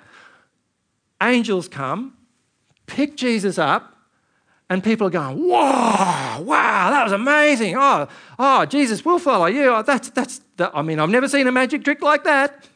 angels 1.21 1.67
come, 1.67 2.15
pick 2.85 3.15
Jesus 3.15 3.57
up, 3.57 3.95
and 4.69 4.83
people 4.83 5.07
are 5.07 5.11
going, 5.11 5.37
Whoa, 5.37 6.41
wow, 6.41 6.89
that 6.89 7.03
was 7.03 7.13
amazing. 7.13 7.75
Oh, 7.77 8.07
oh, 8.37 8.65
Jesus, 8.65 9.05
we'll 9.05 9.19
follow 9.19 9.45
you. 9.45 9.73
Oh, 9.73 9.81
that's, 9.81 10.09
that's, 10.09 10.41
that. 10.57 10.71
I 10.73 10.81
mean, 10.81 10.99
I've 10.99 11.09
never 11.09 11.29
seen 11.29 11.47
a 11.47 11.51
magic 11.51 11.83
trick 11.83 12.01
like 12.01 12.25
that. 12.25 12.67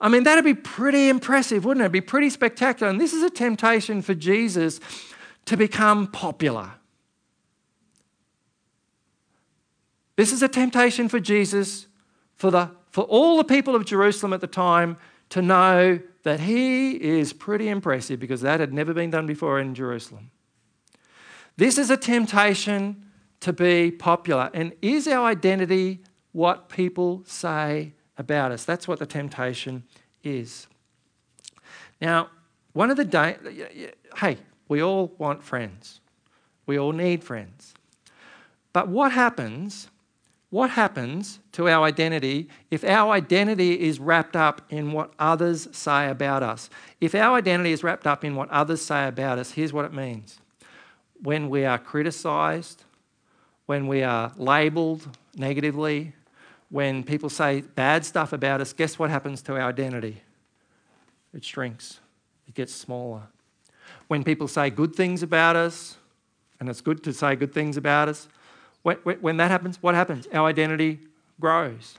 I 0.00 0.08
mean, 0.08 0.24
that'd 0.24 0.44
be 0.44 0.54
pretty 0.54 1.08
impressive, 1.08 1.64
wouldn't 1.64 1.82
it? 1.82 1.84
It'd 1.84 1.92
be 1.92 2.00
pretty 2.00 2.30
spectacular. 2.30 2.90
And 2.90 3.00
this 3.00 3.12
is 3.12 3.22
a 3.22 3.30
temptation 3.30 4.02
for 4.02 4.14
Jesus 4.14 4.80
to 5.46 5.56
become 5.56 6.08
popular. 6.08 6.72
This 10.22 10.32
is 10.32 10.40
a 10.40 10.48
temptation 10.48 11.08
for 11.08 11.18
Jesus, 11.18 11.88
for, 12.36 12.52
the, 12.52 12.70
for 12.92 13.02
all 13.02 13.36
the 13.38 13.42
people 13.42 13.74
of 13.74 13.84
Jerusalem 13.84 14.32
at 14.32 14.40
the 14.40 14.46
time 14.46 14.96
to 15.30 15.42
know 15.42 15.98
that 16.22 16.38
he 16.38 16.92
is 16.92 17.32
pretty 17.32 17.68
impressive 17.68 18.20
because 18.20 18.40
that 18.42 18.60
had 18.60 18.72
never 18.72 18.94
been 18.94 19.10
done 19.10 19.26
before 19.26 19.58
in 19.58 19.74
Jerusalem. 19.74 20.30
This 21.56 21.76
is 21.76 21.90
a 21.90 21.96
temptation 21.96 23.04
to 23.40 23.52
be 23.52 23.90
popular. 23.90 24.48
And 24.54 24.74
is 24.80 25.08
our 25.08 25.26
identity 25.26 26.04
what 26.30 26.68
people 26.68 27.24
say 27.26 27.92
about 28.16 28.52
us? 28.52 28.64
That's 28.64 28.86
what 28.86 29.00
the 29.00 29.06
temptation 29.06 29.82
is. 30.22 30.68
Now, 32.00 32.28
one 32.74 32.92
of 32.92 32.96
the 32.96 33.04
da- 33.04 33.38
hey, 34.18 34.38
we 34.68 34.80
all 34.80 35.16
want 35.18 35.42
friends. 35.42 36.00
We 36.64 36.78
all 36.78 36.92
need 36.92 37.24
friends. 37.24 37.74
But 38.72 38.86
what 38.86 39.10
happens 39.10 39.88
what 40.52 40.68
happens 40.68 41.40
to 41.50 41.66
our 41.66 41.82
identity 41.82 42.46
if 42.70 42.84
our 42.84 43.14
identity 43.14 43.80
is 43.80 43.98
wrapped 43.98 44.36
up 44.36 44.60
in 44.68 44.92
what 44.92 45.10
others 45.18 45.66
say 45.72 46.10
about 46.10 46.42
us? 46.42 46.68
If 47.00 47.14
our 47.14 47.38
identity 47.38 47.72
is 47.72 47.82
wrapped 47.82 48.06
up 48.06 48.22
in 48.22 48.36
what 48.36 48.50
others 48.50 48.84
say 48.84 49.08
about 49.08 49.38
us, 49.38 49.52
here's 49.52 49.72
what 49.72 49.86
it 49.86 49.94
means. 49.94 50.40
When 51.22 51.48
we 51.48 51.64
are 51.64 51.78
criticized, 51.78 52.84
when 53.64 53.86
we 53.86 54.02
are 54.02 54.30
labeled 54.36 55.16
negatively, 55.38 56.12
when 56.68 57.02
people 57.02 57.30
say 57.30 57.62
bad 57.62 58.04
stuff 58.04 58.34
about 58.34 58.60
us, 58.60 58.74
guess 58.74 58.98
what 58.98 59.08
happens 59.08 59.40
to 59.44 59.54
our 59.54 59.70
identity? 59.70 60.20
It 61.32 61.46
shrinks, 61.46 62.00
it 62.46 62.52
gets 62.52 62.74
smaller. 62.74 63.22
When 64.08 64.22
people 64.22 64.48
say 64.48 64.68
good 64.68 64.94
things 64.94 65.22
about 65.22 65.56
us, 65.56 65.96
and 66.60 66.68
it's 66.68 66.82
good 66.82 67.02
to 67.04 67.14
say 67.14 67.36
good 67.36 67.54
things 67.54 67.78
about 67.78 68.10
us, 68.10 68.28
when, 68.82 69.36
that 69.36 69.50
happens, 69.50 69.78
what 69.80 69.94
happens? 69.94 70.26
Our 70.32 70.48
identity 70.48 71.00
grows. 71.40 71.98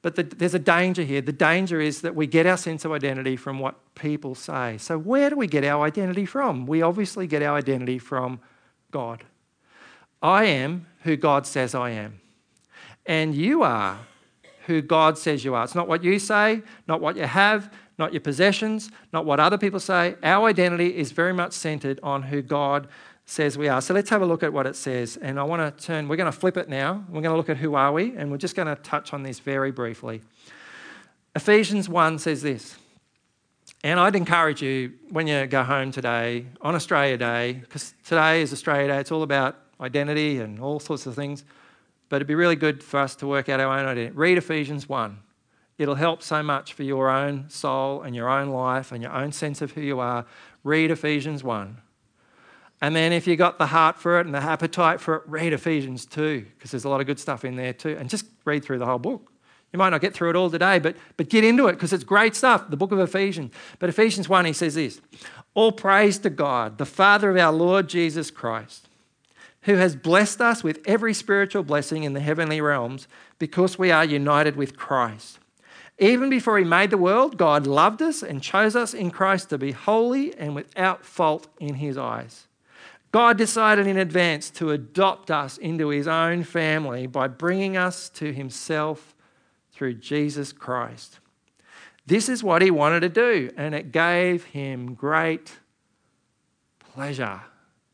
But 0.00 0.14
the, 0.14 0.22
there's 0.22 0.54
a 0.54 0.60
danger 0.60 1.02
here. 1.02 1.20
The 1.20 1.32
danger 1.32 1.80
is 1.80 2.02
that 2.02 2.14
we 2.14 2.26
get 2.26 2.46
our 2.46 2.56
sense 2.56 2.84
of 2.84 2.92
identity 2.92 3.36
from 3.36 3.58
what 3.58 3.74
people 3.94 4.34
say. 4.34 4.78
So, 4.78 4.96
where 4.96 5.28
do 5.28 5.36
we 5.36 5.46
get 5.46 5.64
our 5.64 5.84
identity 5.84 6.24
from? 6.24 6.66
We 6.66 6.82
obviously 6.82 7.26
get 7.26 7.42
our 7.42 7.56
identity 7.56 7.98
from 7.98 8.40
God. 8.92 9.24
I 10.22 10.44
am 10.44 10.86
who 11.02 11.16
God 11.16 11.46
says 11.46 11.74
I 11.74 11.90
am. 11.90 12.20
And 13.06 13.34
you 13.34 13.62
are 13.62 13.98
who 14.66 14.82
God 14.82 15.18
says 15.18 15.44
you 15.44 15.54
are. 15.54 15.64
It's 15.64 15.74
not 15.74 15.88
what 15.88 16.04
you 16.04 16.18
say, 16.18 16.62
not 16.86 17.00
what 17.00 17.16
you 17.16 17.24
have, 17.24 17.72
not 17.98 18.12
your 18.12 18.20
possessions, 18.20 18.90
not 19.12 19.24
what 19.24 19.40
other 19.40 19.58
people 19.58 19.80
say. 19.80 20.14
Our 20.22 20.48
identity 20.48 20.96
is 20.96 21.10
very 21.12 21.32
much 21.32 21.52
centered 21.52 21.98
on 22.02 22.24
who 22.24 22.42
God 22.42 22.86
says 23.28 23.58
we 23.58 23.68
are. 23.68 23.82
So 23.82 23.92
let's 23.92 24.08
have 24.08 24.22
a 24.22 24.26
look 24.26 24.42
at 24.42 24.52
what 24.52 24.66
it 24.66 24.74
says. 24.74 25.18
And 25.20 25.38
I 25.38 25.42
want 25.42 25.78
to 25.78 25.84
turn, 25.84 26.08
we're 26.08 26.16
going 26.16 26.32
to 26.32 26.38
flip 26.38 26.56
it 26.56 26.68
now. 26.68 27.04
We're 27.08 27.20
going 27.20 27.32
to 27.32 27.36
look 27.36 27.50
at 27.50 27.58
who 27.58 27.74
are 27.74 27.92
we, 27.92 28.16
and 28.16 28.30
we're 28.30 28.38
just 28.38 28.56
going 28.56 28.74
to 28.74 28.76
touch 28.82 29.12
on 29.12 29.22
this 29.22 29.38
very 29.38 29.70
briefly. 29.70 30.22
Ephesians 31.36 31.90
1 31.90 32.18
says 32.18 32.40
this. 32.40 32.76
And 33.84 34.00
I'd 34.00 34.16
encourage 34.16 34.62
you 34.62 34.94
when 35.10 35.26
you 35.26 35.46
go 35.46 35.62
home 35.62 35.92
today 35.92 36.46
on 36.62 36.74
Australia 36.74 37.18
Day, 37.18 37.52
because 37.52 37.94
today 38.02 38.40
is 38.40 38.52
Australia 38.52 38.88
Day, 38.88 38.98
it's 38.98 39.12
all 39.12 39.22
about 39.22 39.56
identity 39.78 40.38
and 40.38 40.58
all 40.58 40.80
sorts 40.80 41.06
of 41.06 41.14
things. 41.14 41.44
But 42.08 42.16
it'd 42.16 42.28
be 42.28 42.34
really 42.34 42.56
good 42.56 42.82
for 42.82 42.98
us 42.98 43.14
to 43.16 43.26
work 43.26 43.50
out 43.50 43.60
our 43.60 43.78
own 43.78 43.86
identity. 43.86 44.16
Read 44.16 44.38
Ephesians 44.38 44.88
1. 44.88 45.18
It'll 45.76 45.96
help 45.96 46.22
so 46.22 46.42
much 46.42 46.72
for 46.72 46.82
your 46.82 47.10
own 47.10 47.50
soul 47.50 48.00
and 48.02 48.16
your 48.16 48.28
own 48.28 48.48
life 48.48 48.90
and 48.90 49.02
your 49.02 49.12
own 49.12 49.32
sense 49.32 49.60
of 49.60 49.72
who 49.72 49.82
you 49.82 50.00
are. 50.00 50.24
Read 50.64 50.90
Ephesians 50.90 51.44
1. 51.44 51.82
And 52.80 52.94
then 52.94 53.12
if 53.12 53.26
you 53.26 53.36
got 53.36 53.58
the 53.58 53.66
heart 53.66 53.98
for 53.98 54.20
it 54.20 54.26
and 54.26 54.34
the 54.34 54.38
appetite 54.38 55.00
for 55.00 55.16
it, 55.16 55.22
read 55.26 55.52
Ephesians 55.52 56.06
2, 56.06 56.46
because 56.56 56.70
there's 56.70 56.84
a 56.84 56.88
lot 56.88 57.00
of 57.00 57.06
good 57.06 57.18
stuff 57.18 57.44
in 57.44 57.56
there 57.56 57.72
too. 57.72 57.96
And 57.98 58.08
just 58.08 58.26
read 58.44 58.64
through 58.64 58.78
the 58.78 58.86
whole 58.86 58.98
book. 58.98 59.32
You 59.72 59.78
might 59.78 59.90
not 59.90 60.00
get 60.00 60.14
through 60.14 60.30
it 60.30 60.36
all 60.36 60.50
today, 60.50 60.78
but, 60.78 60.96
but 61.16 61.28
get 61.28 61.44
into 61.44 61.66
it 61.66 61.72
because 61.72 61.92
it's 61.92 62.04
great 62.04 62.34
stuff, 62.34 62.70
the 62.70 62.76
book 62.76 62.92
of 62.92 63.00
Ephesians. 63.00 63.52
But 63.78 63.90
Ephesians 63.90 64.28
1, 64.28 64.44
he 64.46 64.52
says 64.52 64.76
this 64.76 65.00
All 65.54 65.72
praise 65.72 66.18
to 66.18 66.30
God, 66.30 66.78
the 66.78 66.86
Father 66.86 67.30
of 67.30 67.36
our 67.36 67.52
Lord 67.52 67.88
Jesus 67.88 68.30
Christ, 68.30 68.88
who 69.62 69.74
has 69.74 69.94
blessed 69.94 70.40
us 70.40 70.64
with 70.64 70.80
every 70.86 71.12
spiritual 71.12 71.64
blessing 71.64 72.04
in 72.04 72.14
the 72.14 72.20
heavenly 72.20 72.60
realms 72.60 73.08
because 73.38 73.78
we 73.78 73.90
are 73.90 74.04
united 74.04 74.56
with 74.56 74.76
Christ. 74.76 75.38
Even 75.98 76.30
before 76.30 76.58
he 76.58 76.64
made 76.64 76.90
the 76.90 76.96
world, 76.96 77.36
God 77.36 77.66
loved 77.66 78.00
us 78.00 78.22
and 78.22 78.40
chose 78.40 78.76
us 78.76 78.94
in 78.94 79.10
Christ 79.10 79.50
to 79.50 79.58
be 79.58 79.72
holy 79.72 80.34
and 80.38 80.54
without 80.54 81.04
fault 81.04 81.48
in 81.58 81.74
his 81.74 81.98
eyes. 81.98 82.47
God 83.10 83.38
decided 83.38 83.86
in 83.86 83.96
advance 83.96 84.50
to 84.50 84.70
adopt 84.70 85.30
us 85.30 85.56
into 85.56 85.88
his 85.88 86.06
own 86.06 86.44
family 86.44 87.06
by 87.06 87.28
bringing 87.28 87.76
us 87.76 88.08
to 88.10 88.32
himself 88.32 89.14
through 89.72 89.94
Jesus 89.94 90.52
Christ. 90.52 91.18
This 92.06 92.28
is 92.28 92.42
what 92.42 92.62
he 92.62 92.70
wanted 92.70 93.00
to 93.00 93.08
do, 93.08 93.50
and 93.56 93.74
it 93.74 93.92
gave 93.92 94.44
him 94.44 94.94
great 94.94 95.58
pleasure. 96.78 97.40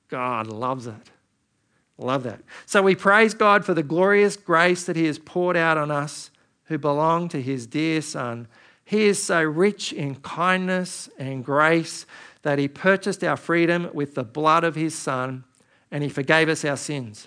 God 0.09 0.46
loves 0.46 0.87
it. 0.87 1.11
Love 1.98 2.24
that. 2.24 2.40
So 2.66 2.83
we 2.83 2.94
praise 2.94 3.35
God 3.35 3.64
for 3.64 3.74
the 3.74 3.83
glorious 3.83 4.37
grace 4.37 4.85
that 4.85 4.96
he 4.96 5.07
has 5.07 5.18
poured 5.18 5.57
out 5.57 5.79
on 5.79 5.90
us 5.90 6.31
who 6.64 6.79
belong 6.79 7.29
to 7.29 7.40
his 7.42 7.66
dear 7.66 8.03
Son. 8.03 8.48
He 8.85 9.05
is 9.05 9.22
so 9.22 9.42
rich 9.42 9.92
in 9.92 10.16
kindness 10.16 11.09
and 11.18 11.44
grace 11.44 12.07
that 12.44 12.59
he 12.59 12.68
purchased 12.68 13.24
our 13.24 13.37
freedom 13.37 13.90
with 13.92 14.14
the 14.14 14.22
blood 14.22 14.64
of 14.64 14.74
his 14.74 14.94
Son, 14.94 15.44
and 15.90 16.02
he 16.02 16.09
forgave 16.09 16.48
us 16.48 16.64
our 16.64 16.76
sins. 16.76 17.26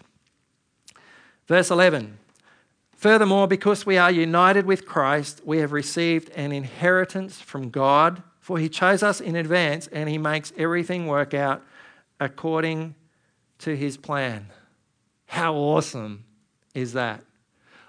Verse 1.47 1.69
11 1.69 2.17
Furthermore, 2.95 3.47
because 3.47 3.85
we 3.85 3.97
are 3.97 4.09
united 4.09 4.65
with 4.65 4.87
Christ, 4.87 5.41
we 5.45 5.59
have 5.59 5.71
received 5.71 6.29
an 6.31 6.51
inheritance 6.51 7.39
from 7.39 7.69
God, 7.69 8.23
for 8.39 8.57
he 8.57 8.69
chose 8.69 9.03
us 9.03 9.21
in 9.21 9.35
advance 9.35 9.87
and 9.87 10.09
he 10.09 10.17
makes 10.17 10.51
everything 10.57 11.05
work 11.05 11.35
out 11.35 11.61
according 12.19 12.95
to 13.59 13.75
his 13.75 13.97
plan. 13.97 14.47
How 15.27 15.53
awesome 15.53 16.25
is 16.73 16.93
that? 16.93 17.23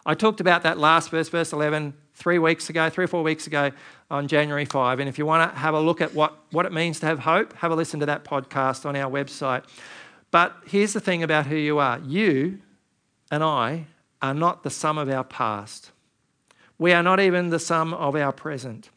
I 0.04 0.14
talked 0.14 0.40
about 0.40 0.62
that 0.64 0.78
last 0.78 1.10
verse, 1.10 1.30
verse 1.30 1.52
11, 1.52 1.94
three 2.18 2.38
weeks 2.38 2.68
ago, 2.68 2.90
three 2.90 3.04
or 3.04 3.08
four 3.08 3.22
weeks 3.22 3.46
ago 3.46 3.70
on 4.10 4.26
January 4.26 4.64
5. 4.64 4.98
And 4.98 5.08
if 5.08 5.18
you 5.18 5.24
want 5.24 5.52
to 5.52 5.58
have 5.58 5.74
a 5.74 5.80
look 5.80 6.00
at 6.00 6.14
what, 6.14 6.36
what 6.50 6.66
it 6.66 6.72
means 6.72 6.98
to 7.00 7.06
have 7.06 7.20
hope, 7.20 7.52
have 7.54 7.70
a 7.70 7.76
listen 7.76 8.00
to 8.00 8.06
that 8.06 8.24
podcast 8.24 8.84
on 8.84 8.96
our 8.96 9.10
website. 9.10 9.64
But 10.32 10.56
here's 10.66 10.92
the 10.92 11.00
thing 11.00 11.22
about 11.22 11.46
who 11.46 11.54
you 11.54 11.78
are 11.78 12.00
you 12.00 12.58
and 13.30 13.44
I 13.44 13.86
are 14.20 14.34
not 14.34 14.64
the 14.64 14.70
sum 14.70 14.98
of 14.98 15.08
our 15.08 15.22
past. 15.22 15.92
We 16.76 16.92
are 16.92 17.04
not 17.04 17.20
even 17.20 17.50
the 17.50 17.60
sum 17.60 17.94
of 17.94 18.16
our 18.16 18.32
present. 18.32 18.90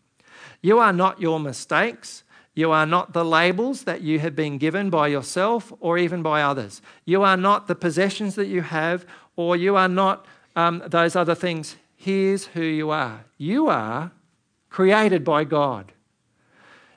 You 0.62 0.80
are 0.80 0.94
not 0.94 1.22
your 1.22 1.40
mistakes. 1.40 2.24
You 2.56 2.72
are 2.72 2.88
not 2.88 3.14
the 3.14 3.24
labels 3.24 3.84
that 3.84 4.02
you 4.02 4.20
have 4.20 4.36
been 4.36 4.58
given 4.58 4.90
by 4.90 5.08
yourself 5.08 5.72
or 5.80 5.98
even 5.98 6.24
by 6.24 6.42
others. 6.42 6.82
You 7.06 7.22
are 7.22 7.38
not 7.38 7.68
the 7.68 7.76
possessions 7.76 8.36
that 8.36 8.48
you 8.48 8.62
have, 8.62 9.06
or 9.36 9.56
you 9.56 9.76
are 9.76 9.88
not 9.88 10.26
um, 10.56 10.84
those 10.88 11.16
other 11.16 11.36
things. 11.36 11.78
Here's 12.02 12.48
who 12.48 12.64
you 12.64 12.90
are 12.90 13.26
you 13.38 13.68
are 13.68 14.12
created 14.72 15.24
by 15.24 15.44
God. 15.44 15.92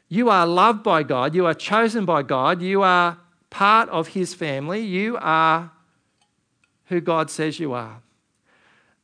You 0.08 0.30
are 0.30 0.46
loved 0.46 0.82
by 0.82 1.02
God. 1.02 1.34
You 1.34 1.44
are 1.44 1.52
chosen 1.52 2.06
by 2.06 2.22
God. 2.22 2.62
You 2.62 2.80
are 2.80 3.18
part 3.50 3.90
of 3.90 4.08
His 4.08 4.32
family. 4.32 4.80
You 4.80 5.18
are 5.20 5.72
who 6.86 7.02
God 7.02 7.30
says 7.30 7.60
you 7.60 7.74
are. 7.74 8.00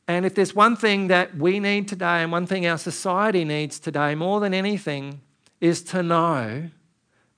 And 0.09 0.25
if 0.25 0.35
there's 0.35 0.55
one 0.55 0.75
thing 0.75 1.09
that 1.09 1.37
we 1.37 1.61
need 1.61 1.87
today, 1.87 2.23
and 2.23 2.33
one 2.33 2.47
thing 2.47 2.67
our 2.67 2.79
society 2.79 3.45
needs 3.45 3.79
today 3.79 4.15
more 4.15 4.41
than 4.41 4.55
anything, 4.55 5.21
is 5.61 5.83
to 5.83 6.03
know 6.03 6.71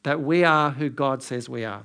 that 0.05 0.21
we 0.21 0.45
are 0.45 0.71
who 0.71 0.89
God 0.89 1.21
says 1.25 1.49
we 1.49 1.65
are. 1.65 1.83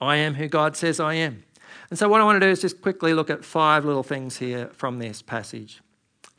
I 0.00 0.16
am 0.16 0.36
who 0.36 0.48
God 0.48 0.78
says 0.78 0.98
I 0.98 1.14
am. 1.14 1.42
And 1.90 1.98
so, 1.98 2.08
what 2.08 2.20
I 2.20 2.24
want 2.24 2.40
to 2.40 2.46
do 2.46 2.50
is 2.50 2.60
just 2.60 2.80
quickly 2.80 3.14
look 3.14 3.30
at 3.30 3.44
five 3.44 3.84
little 3.84 4.02
things 4.02 4.38
here 4.38 4.68
from 4.72 4.98
this 4.98 5.22
passage. 5.22 5.80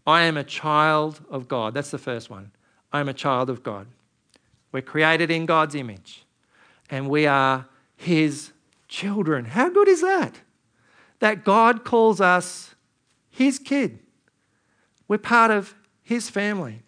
I 0.06 0.24
am 0.24 0.38
a 0.38 0.44
child 0.44 1.22
of 1.30 1.48
God. 1.48 1.74
That's 1.74 1.92
the 1.92 1.98
first 1.98 2.30
one. 2.30 2.52
I 2.92 3.00
am 3.00 3.10
a 3.10 3.14
child 3.14 3.50
of 3.50 3.64
God. 3.64 3.88
We're 4.72 4.82
created 4.82 5.32
in 5.32 5.46
God's 5.46 5.76
image, 5.76 6.26
and 6.90 7.10
we 7.10 7.26
are 7.26 7.68
His 7.96 8.52
children. 8.88 9.46
How 9.46 9.70
good 9.70 9.88
is 9.88 10.02
that? 10.02 10.34
That 11.20 11.44
God 11.44 11.84
calls 11.84 12.22
us 12.22 12.76
His 13.30 13.60
kid. 13.60 14.00
We're 15.08 15.18
part 15.18 15.52
of 15.52 15.76
His 16.04 16.30
family. 16.30 16.82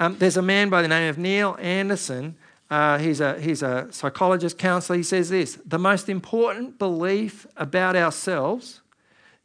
Um, 0.00 0.16
there's 0.18 0.36
a 0.36 0.42
man 0.42 0.70
by 0.70 0.80
the 0.80 0.88
name 0.88 1.08
of 1.10 1.18
Neil 1.18 1.56
Anderson. 1.60 2.36
Uh, 2.70 2.98
he's, 2.98 3.20
a, 3.20 3.40
he's 3.40 3.62
a 3.62 3.88
psychologist, 3.90 4.58
counselor. 4.58 4.96
He 4.96 5.02
says 5.02 5.30
this 5.30 5.58
The 5.64 5.78
most 5.78 6.08
important 6.08 6.78
belief 6.78 7.46
about 7.56 7.96
ourselves 7.96 8.82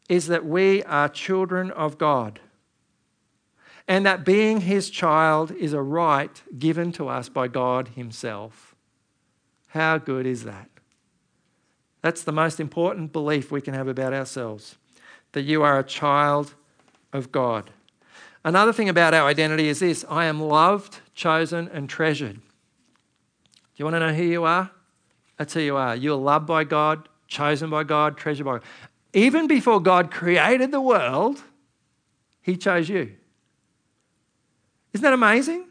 is 0.09 0.27
that 0.27 0.45
we 0.45 0.83
are 0.83 1.07
children 1.07 1.71
of 1.71 1.97
God 1.97 2.39
and 3.87 4.05
that 4.05 4.23
being 4.23 4.61
his 4.61 4.89
child 4.89 5.51
is 5.51 5.73
a 5.73 5.81
right 5.81 6.41
given 6.57 6.91
to 6.93 7.07
us 7.07 7.29
by 7.29 7.47
God 7.47 7.89
himself. 7.89 8.75
How 9.69 9.97
good 9.97 10.25
is 10.25 10.43
that? 10.43 10.69
That's 12.01 12.23
the 12.23 12.31
most 12.31 12.59
important 12.59 13.11
belief 13.11 13.51
we 13.51 13.61
can 13.61 13.73
have 13.73 13.87
about 13.87 14.13
ourselves 14.13 14.77
that 15.33 15.43
you 15.43 15.63
are 15.63 15.79
a 15.79 15.83
child 15.83 16.53
of 17.11 17.31
God. 17.31 17.71
Another 18.45 18.73
thing 18.73 18.87
about 18.87 19.13
our 19.13 19.27
identity 19.27 19.67
is 19.67 19.79
this 19.79 20.05
I 20.09 20.25
am 20.25 20.41
loved, 20.41 20.99
chosen, 21.15 21.69
and 21.73 21.89
treasured. 21.89 22.39
You 23.83 23.87
want 23.87 23.95
to 23.95 23.99
know 23.99 24.13
who 24.13 24.23
you 24.23 24.45
are? 24.45 24.71
That's 25.37 25.53
who 25.55 25.59
you 25.59 25.75
are. 25.75 25.93
You're 25.93 26.15
loved 26.15 26.47
by 26.47 26.63
God, 26.63 27.09
chosen 27.27 27.69
by 27.69 27.83
God, 27.83 28.15
treasured 28.15 28.45
by 28.45 28.53
God. 28.53 28.63
Even 29.11 29.45
before 29.45 29.81
God 29.81 30.09
created 30.09 30.71
the 30.71 30.79
world, 30.79 31.43
He 32.41 32.55
chose 32.55 32.87
you. 32.87 33.11
Isn't 34.93 35.03
that 35.03 35.11
amazing? 35.11 35.65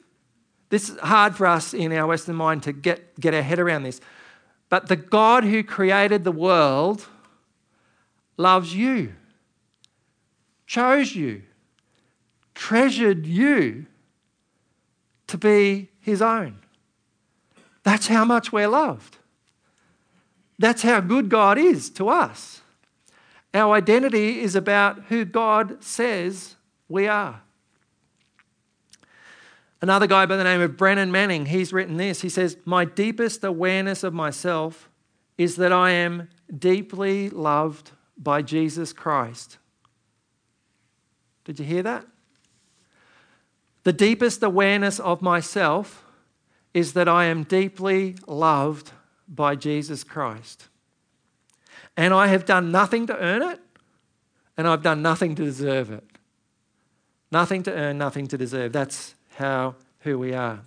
This 0.69 0.91
is 0.91 0.99
hard 0.99 1.37
for 1.37 1.47
us 1.47 1.73
in 1.73 1.91
our 1.95 2.07
Western 2.07 2.37
mind 2.37 2.65
to 2.65 2.75
get, 2.75 3.19
get 3.19 3.33
our 3.33 3.41
head 3.41 3.59
around 3.59 3.85
this. 3.85 3.99
But 4.69 4.89
the 4.89 4.97
God 4.97 5.45
who 5.45 5.65
created 5.65 6.23
the 6.23 6.33
world 6.33 7.07
loves 8.37 8.75
you, 8.75 9.15
chose 10.67 11.17
you, 11.17 11.45
treasured 12.55 13.25
you 13.25 13.87
to 15.29 15.39
be 15.39 15.89
his 15.99 16.21
own. 16.21 16.62
That's 17.83 18.07
how 18.07 18.25
much 18.25 18.53
we're 18.53 18.69
loved. 18.69 19.19
That's 20.59 20.83
how 20.83 21.01
good 21.01 21.29
God 21.29 21.59
is 21.59 21.91
to 21.91 22.09
us. 22.09 22.61
Our 23.55 23.75
identity 23.75 24.41
is 24.41 24.55
about 24.55 25.05
who 25.09 25.25
God 25.25 25.83
says 25.83 26.57
we 26.89 27.09
are. 27.09 27.43
Another 29.81 30.07
guy 30.07 30.27
by 30.27 30.37
the 30.37 30.45
name 30.45 30.61
of 30.61 30.77
Brennan 30.77 31.11
Manning, 31.11 31.47
he's 31.47 31.73
written 31.73 31.97
this. 31.97 32.21
He 32.21 32.29
says, 32.29 32.57
My 32.65 32.85
deepest 32.85 33.43
awareness 33.43 34.05
of 34.05 34.15
myself 34.15 34.89
is 35.37 35.57
that 35.57 35.73
I 35.73 35.91
am 35.91 36.29
deeply 36.57 37.29
loved 37.29 37.91
by 38.17 38.43
Jesus 38.43 38.93
Christ. 38.93 39.59
Did 41.45 41.59
you 41.59 41.65
hear 41.65 41.83
that? 41.83 42.07
The 43.83 43.93
deepest 43.93 44.45
awareness 44.45 45.01
of 45.01 45.21
myself 45.21 46.05
is 46.75 46.95
that 46.95 47.09
I 47.09 47.27
am 47.27 47.45
deeply 47.45 48.17
loved 48.27 48.93
by 49.29 49.55
Jesus 49.57 50.05
Christ. 50.05 50.69
And 51.97 52.15
I 52.15 52.29
have 52.29 52.45
done 52.45 52.71
nothing 52.73 53.07
to 53.07 53.17
earn 53.19 53.43
it, 53.43 53.61
and 54.57 54.67
I've 54.67 54.83
done 54.83 55.03
nothing 55.03 55.35
to 55.35 55.45
deserve 55.45 55.91
it. 55.91 56.05
Nothing 57.31 57.63
to 57.65 57.73
earn, 57.73 57.99
nothing 57.99 58.27
to 58.29 58.39
deserve. 58.39 58.73
That's 58.73 59.15
how 59.37 59.75
who 60.01 60.19
we 60.19 60.35
are. 60.35 60.61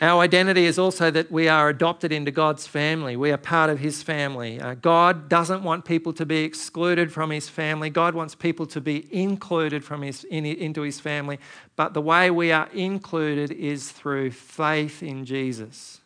Our 0.00 0.22
identity 0.22 0.66
is 0.66 0.78
also 0.78 1.10
that 1.10 1.30
we 1.30 1.48
are 1.48 1.68
adopted 1.68 2.12
into 2.12 2.30
God's 2.30 2.68
family. 2.68 3.16
We 3.16 3.32
are 3.32 3.36
part 3.36 3.68
of 3.68 3.80
His 3.80 4.00
family. 4.00 4.60
Uh, 4.60 4.74
God 4.74 5.28
doesn't 5.28 5.64
want 5.64 5.84
people 5.84 6.12
to 6.12 6.24
be 6.24 6.44
excluded 6.44 7.12
from 7.12 7.30
His 7.30 7.48
family. 7.48 7.90
God 7.90 8.14
wants 8.14 8.36
people 8.36 8.64
to 8.66 8.80
be 8.80 9.12
included 9.12 9.84
from 9.84 10.02
his, 10.02 10.22
in, 10.24 10.46
into 10.46 10.82
His 10.82 11.00
family. 11.00 11.40
But 11.74 11.94
the 11.94 12.00
way 12.00 12.30
we 12.30 12.52
are 12.52 12.68
included 12.72 13.50
is 13.50 13.90
through 13.90 14.30
faith 14.30 15.02
in 15.02 15.24
Jesus. 15.24 16.00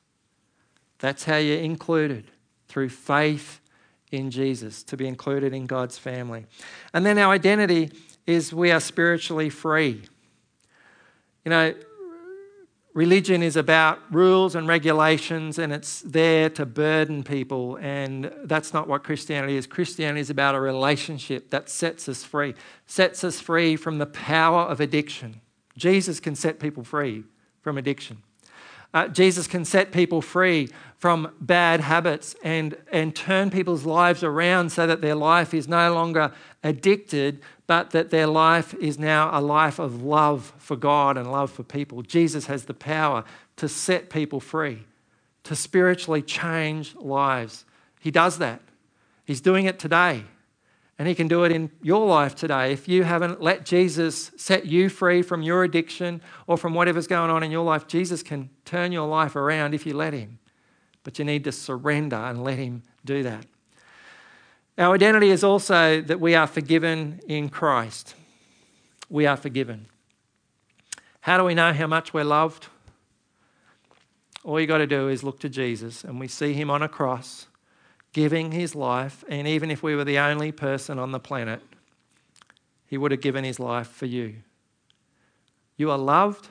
That's 0.98 1.24
how 1.24 1.36
you're 1.36 1.58
included, 1.58 2.30
through 2.68 2.88
faith 2.88 3.60
in 4.10 4.30
Jesus, 4.30 4.82
to 4.84 4.96
be 4.96 5.06
included 5.06 5.52
in 5.52 5.66
God's 5.66 5.98
family. 5.98 6.46
And 6.94 7.04
then 7.04 7.18
our 7.18 7.32
identity 7.32 7.90
is 8.26 8.54
we 8.54 8.70
are 8.70 8.80
spiritually 8.80 9.50
free. 9.50 10.02
You 11.44 11.50
know, 11.50 11.74
religion 12.94 13.42
is 13.42 13.56
about 13.56 13.98
rules 14.10 14.54
and 14.54 14.68
regulations 14.68 15.58
and 15.58 15.72
it's 15.72 16.00
there 16.02 16.50
to 16.50 16.66
burden 16.66 17.22
people 17.22 17.76
and 17.76 18.30
that's 18.44 18.74
not 18.74 18.86
what 18.88 19.02
christianity 19.02 19.56
is. 19.56 19.66
Christianity 19.66 20.20
is 20.20 20.30
about 20.30 20.54
a 20.54 20.60
relationship 20.60 21.50
that 21.50 21.68
sets 21.68 22.08
us 22.08 22.24
free 22.24 22.54
sets 22.86 23.24
us 23.24 23.40
free 23.40 23.76
from 23.76 23.98
the 23.98 24.06
power 24.06 24.62
of 24.62 24.80
addiction. 24.80 25.40
Jesus 25.76 26.20
can 26.20 26.34
set 26.34 26.60
people 26.60 26.84
free 26.84 27.24
from 27.62 27.78
addiction 27.78 28.22
uh, 28.94 29.08
Jesus 29.08 29.46
can 29.46 29.64
set 29.64 29.92
people 29.92 30.20
free 30.20 30.68
from 30.98 31.32
bad 31.40 31.80
habits 31.80 32.36
and, 32.44 32.76
and 32.92 33.16
turn 33.16 33.50
people's 33.50 33.84
lives 33.84 34.22
around 34.22 34.70
so 34.70 34.86
that 34.86 35.00
their 35.00 35.14
life 35.14 35.52
is 35.52 35.66
no 35.66 35.92
longer 35.94 36.32
addicted, 36.62 37.40
but 37.66 37.90
that 37.90 38.10
their 38.10 38.26
life 38.26 38.74
is 38.74 38.98
now 38.98 39.30
a 39.36 39.40
life 39.40 39.78
of 39.78 40.02
love 40.02 40.52
for 40.58 40.76
God 40.76 41.16
and 41.16 41.32
love 41.32 41.50
for 41.50 41.64
people. 41.64 42.02
Jesus 42.02 42.46
has 42.46 42.66
the 42.66 42.74
power 42.74 43.24
to 43.56 43.68
set 43.68 44.10
people 44.10 44.40
free, 44.40 44.84
to 45.44 45.56
spiritually 45.56 46.22
change 46.22 46.94
lives. 46.96 47.64
He 47.98 48.10
does 48.10 48.38
that. 48.38 48.60
He's 49.24 49.40
doing 49.40 49.66
it 49.66 49.78
today. 49.78 50.24
And 51.02 51.08
He 51.08 51.16
can 51.16 51.26
do 51.26 51.42
it 51.42 51.50
in 51.50 51.72
your 51.82 52.06
life 52.06 52.36
today. 52.36 52.72
If 52.72 52.86
you 52.86 53.02
haven't 53.02 53.42
let 53.42 53.66
Jesus 53.66 54.30
set 54.36 54.66
you 54.66 54.88
free 54.88 55.20
from 55.20 55.42
your 55.42 55.64
addiction 55.64 56.22
or 56.46 56.56
from 56.56 56.74
whatever's 56.74 57.08
going 57.08 57.28
on 57.28 57.42
in 57.42 57.50
your 57.50 57.64
life, 57.64 57.88
Jesus 57.88 58.22
can 58.22 58.50
turn 58.64 58.92
your 58.92 59.08
life 59.08 59.34
around 59.34 59.74
if 59.74 59.84
you 59.84 59.94
let 59.94 60.12
Him. 60.12 60.38
But 61.02 61.18
you 61.18 61.24
need 61.24 61.42
to 61.42 61.50
surrender 61.50 62.14
and 62.14 62.44
let 62.44 62.56
Him 62.56 62.84
do 63.04 63.24
that. 63.24 63.46
Our 64.78 64.94
identity 64.94 65.30
is 65.30 65.42
also 65.42 66.00
that 66.02 66.20
we 66.20 66.36
are 66.36 66.46
forgiven 66.46 67.18
in 67.26 67.48
Christ. 67.48 68.14
We 69.10 69.26
are 69.26 69.36
forgiven. 69.36 69.86
How 71.22 71.36
do 71.36 71.42
we 71.42 71.56
know 71.56 71.72
how 71.72 71.88
much 71.88 72.14
we're 72.14 72.22
loved? 72.22 72.68
All 74.44 74.60
you 74.60 74.68
got 74.68 74.78
to 74.78 74.86
do 74.86 75.08
is 75.08 75.24
look 75.24 75.40
to 75.40 75.48
Jesus, 75.48 76.04
and 76.04 76.20
we 76.20 76.28
see 76.28 76.52
him 76.52 76.70
on 76.70 76.80
a 76.80 76.88
cross 76.88 77.48
giving 78.12 78.52
his 78.52 78.74
life. 78.74 79.24
And 79.28 79.46
even 79.46 79.70
if 79.70 79.82
we 79.82 79.94
were 79.94 80.04
the 80.04 80.18
only 80.18 80.52
person 80.52 80.98
on 80.98 81.12
the 81.12 81.20
planet, 81.20 81.62
he 82.86 82.98
would 82.98 83.10
have 83.10 83.20
given 83.20 83.44
his 83.44 83.58
life 83.58 83.88
for 83.88 84.06
you. 84.06 84.36
You 85.76 85.90
are 85.90 85.98
loved, 85.98 86.48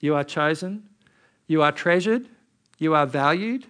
you 0.00 0.14
are 0.14 0.24
chosen, 0.24 0.88
you 1.46 1.62
are 1.62 1.72
treasured, 1.72 2.28
you 2.78 2.94
are 2.94 3.06
valued, 3.06 3.66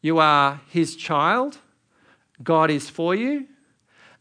you 0.00 0.18
are 0.18 0.60
his 0.70 0.96
child. 0.96 1.58
God 2.42 2.70
is 2.70 2.88
for 2.88 3.14
you, 3.14 3.46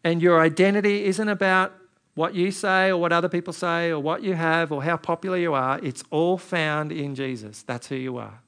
and 0.04 0.22
your 0.22 0.42
identity 0.42 1.06
isn't 1.06 1.30
about 1.30 1.74
what 2.16 2.34
you 2.34 2.50
say 2.50 2.90
or 2.90 2.98
what 2.98 3.14
other 3.14 3.30
people 3.30 3.54
say 3.54 3.92
or 3.92 4.00
what 4.00 4.24
you 4.24 4.34
have 4.34 4.72
or 4.72 4.84
how 4.84 4.98
popular 4.98 5.38
you 5.38 5.54
are. 5.54 5.80
It's 5.84 6.04
all 6.10 6.38
found 6.38 6.92
in 6.92 7.14
Jesus. 7.14 7.62
That's 7.62 7.88
who 7.88 7.96
you 7.96 8.18
are. 8.18 8.42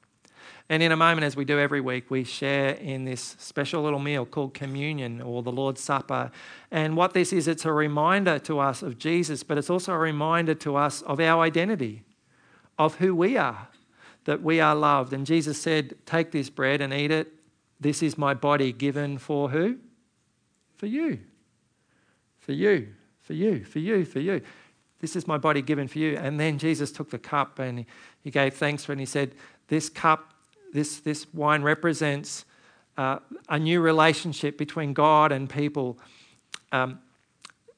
And 0.71 0.83
in 0.83 0.91
a 0.91 0.95
moment, 0.95 1.25
as 1.25 1.35
we 1.35 1.45
do 1.45 1.59
every 1.59 1.81
week, 1.81 2.11
we 2.11 2.23
share 2.23 2.75
in 2.75 3.03
this 3.03 3.35
special 3.39 3.81
little 3.81 3.99
meal 3.99 4.23
called 4.23 4.53
communion 4.53 5.19
or 5.19 5.41
the 5.41 5.51
Lord's 5.51 5.81
Supper. 5.81 6.29
And 6.69 6.95
what 6.95 7.15
this 7.15 7.33
is, 7.33 7.47
it's 7.47 7.65
a 7.65 7.73
reminder 7.73 8.37
to 8.39 8.59
us 8.59 8.83
of 8.83 8.99
Jesus, 8.99 9.41
but 9.41 9.57
it's 9.57 9.71
also 9.71 9.93
a 9.93 9.97
reminder 9.97 10.53
to 10.55 10.75
us 10.75 11.01
of 11.01 11.19
our 11.19 11.41
identity, 11.41 12.03
of 12.77 12.95
who 12.95 13.15
we 13.15 13.35
are, 13.35 13.67
that 14.25 14.43
we 14.43 14.59
are 14.59 14.75
loved. 14.75 15.11
And 15.11 15.25
Jesus 15.25 15.59
said, 15.59 15.95
Take 16.05 16.29
this 16.31 16.51
bread 16.51 16.81
and 16.81 16.93
eat 16.93 17.09
it. 17.09 17.33
This 17.79 18.03
is 18.03 18.15
my 18.15 18.35
body 18.35 18.71
given 18.71 19.17
for 19.17 19.49
who? 19.49 19.77
For 20.77 20.85
you. 20.85 21.19
For 22.37 22.51
you. 22.51 22.89
For 23.21 23.33
you. 23.33 23.63
For 23.63 23.79
you. 23.79 24.05
For 24.05 24.19
you. 24.19 24.41
This 24.99 25.15
is 25.15 25.25
my 25.25 25.37
body 25.39 25.63
given 25.63 25.87
for 25.87 25.97
you. 25.97 26.15
And 26.15 26.39
then 26.39 26.59
Jesus 26.59 26.91
took 26.91 27.09
the 27.09 27.17
cup 27.17 27.57
and 27.57 27.85
he 28.21 28.29
gave 28.29 28.53
thanks 28.53 28.85
for 28.85 28.91
it 28.91 28.95
and 28.95 28.99
he 28.99 29.05
said, 29.07 29.33
This 29.67 29.89
cup 29.89 30.33
this, 30.73 30.99
this 30.99 31.31
wine 31.33 31.61
represents 31.61 32.45
uh, 32.97 33.19
a 33.47 33.57
new 33.57 33.81
relationship 33.81 34.57
between 34.57 34.93
God 34.93 35.31
and 35.31 35.49
people. 35.49 35.97
Um, 36.71 36.99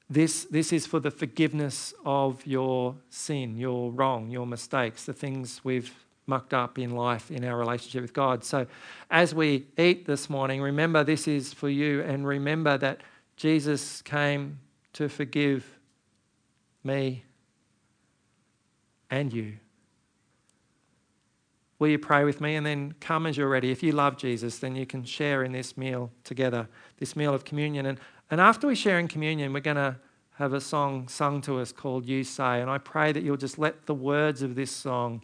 this, 0.09 0.45
this 0.45 0.73
is 0.73 0.85
for 0.85 0.99
the 0.99 1.11
forgiveness 1.11 1.93
of 2.05 2.45
your 2.45 2.95
sin, 3.09 3.57
your 3.57 3.91
wrong, 3.91 4.29
your 4.29 4.45
mistakes, 4.45 5.05
the 5.05 5.13
things 5.13 5.61
we've 5.63 5.93
mucked 6.27 6.53
up 6.53 6.77
in 6.77 6.91
life 6.91 7.31
in 7.31 7.45
our 7.45 7.57
relationship 7.57 8.01
with 8.01 8.13
God. 8.13 8.43
So, 8.43 8.67
as 9.09 9.33
we 9.33 9.67
eat 9.77 10.05
this 10.05 10.29
morning, 10.29 10.61
remember 10.61 11.03
this 11.03 11.27
is 11.27 11.53
for 11.53 11.69
you, 11.69 12.01
and 12.01 12.27
remember 12.27 12.77
that 12.77 13.01
Jesus 13.37 14.01
came 14.01 14.59
to 14.93 15.07
forgive 15.07 15.65
me 16.83 17.23
and 19.09 19.31
you. 19.31 19.57
Will 21.81 21.87
you 21.87 21.97
pray 21.97 22.23
with 22.25 22.39
me? 22.39 22.57
And 22.57 22.63
then 22.63 22.93
come 22.99 23.25
as 23.25 23.35
you're 23.35 23.49
ready. 23.49 23.71
If 23.71 23.81
you 23.81 23.91
love 23.91 24.15
Jesus, 24.15 24.59
then 24.59 24.75
you 24.75 24.85
can 24.85 25.03
share 25.03 25.43
in 25.43 25.51
this 25.51 25.75
meal 25.75 26.11
together, 26.23 26.67
this 26.99 27.15
meal 27.15 27.33
of 27.33 27.43
communion. 27.43 27.87
And, 27.87 27.99
and 28.29 28.39
after 28.39 28.67
we 28.67 28.75
share 28.75 28.99
in 28.99 29.07
communion, 29.07 29.51
we're 29.51 29.61
going 29.61 29.77
to 29.77 29.95
have 30.35 30.53
a 30.53 30.61
song 30.61 31.07
sung 31.07 31.41
to 31.41 31.57
us 31.57 31.71
called 31.71 32.05
You 32.05 32.23
Say. 32.23 32.61
And 32.61 32.69
I 32.69 32.77
pray 32.77 33.11
that 33.11 33.23
you'll 33.23 33.35
just 33.35 33.57
let 33.57 33.87
the 33.87 33.95
words 33.95 34.43
of 34.43 34.53
this 34.53 34.69
song 34.69 35.23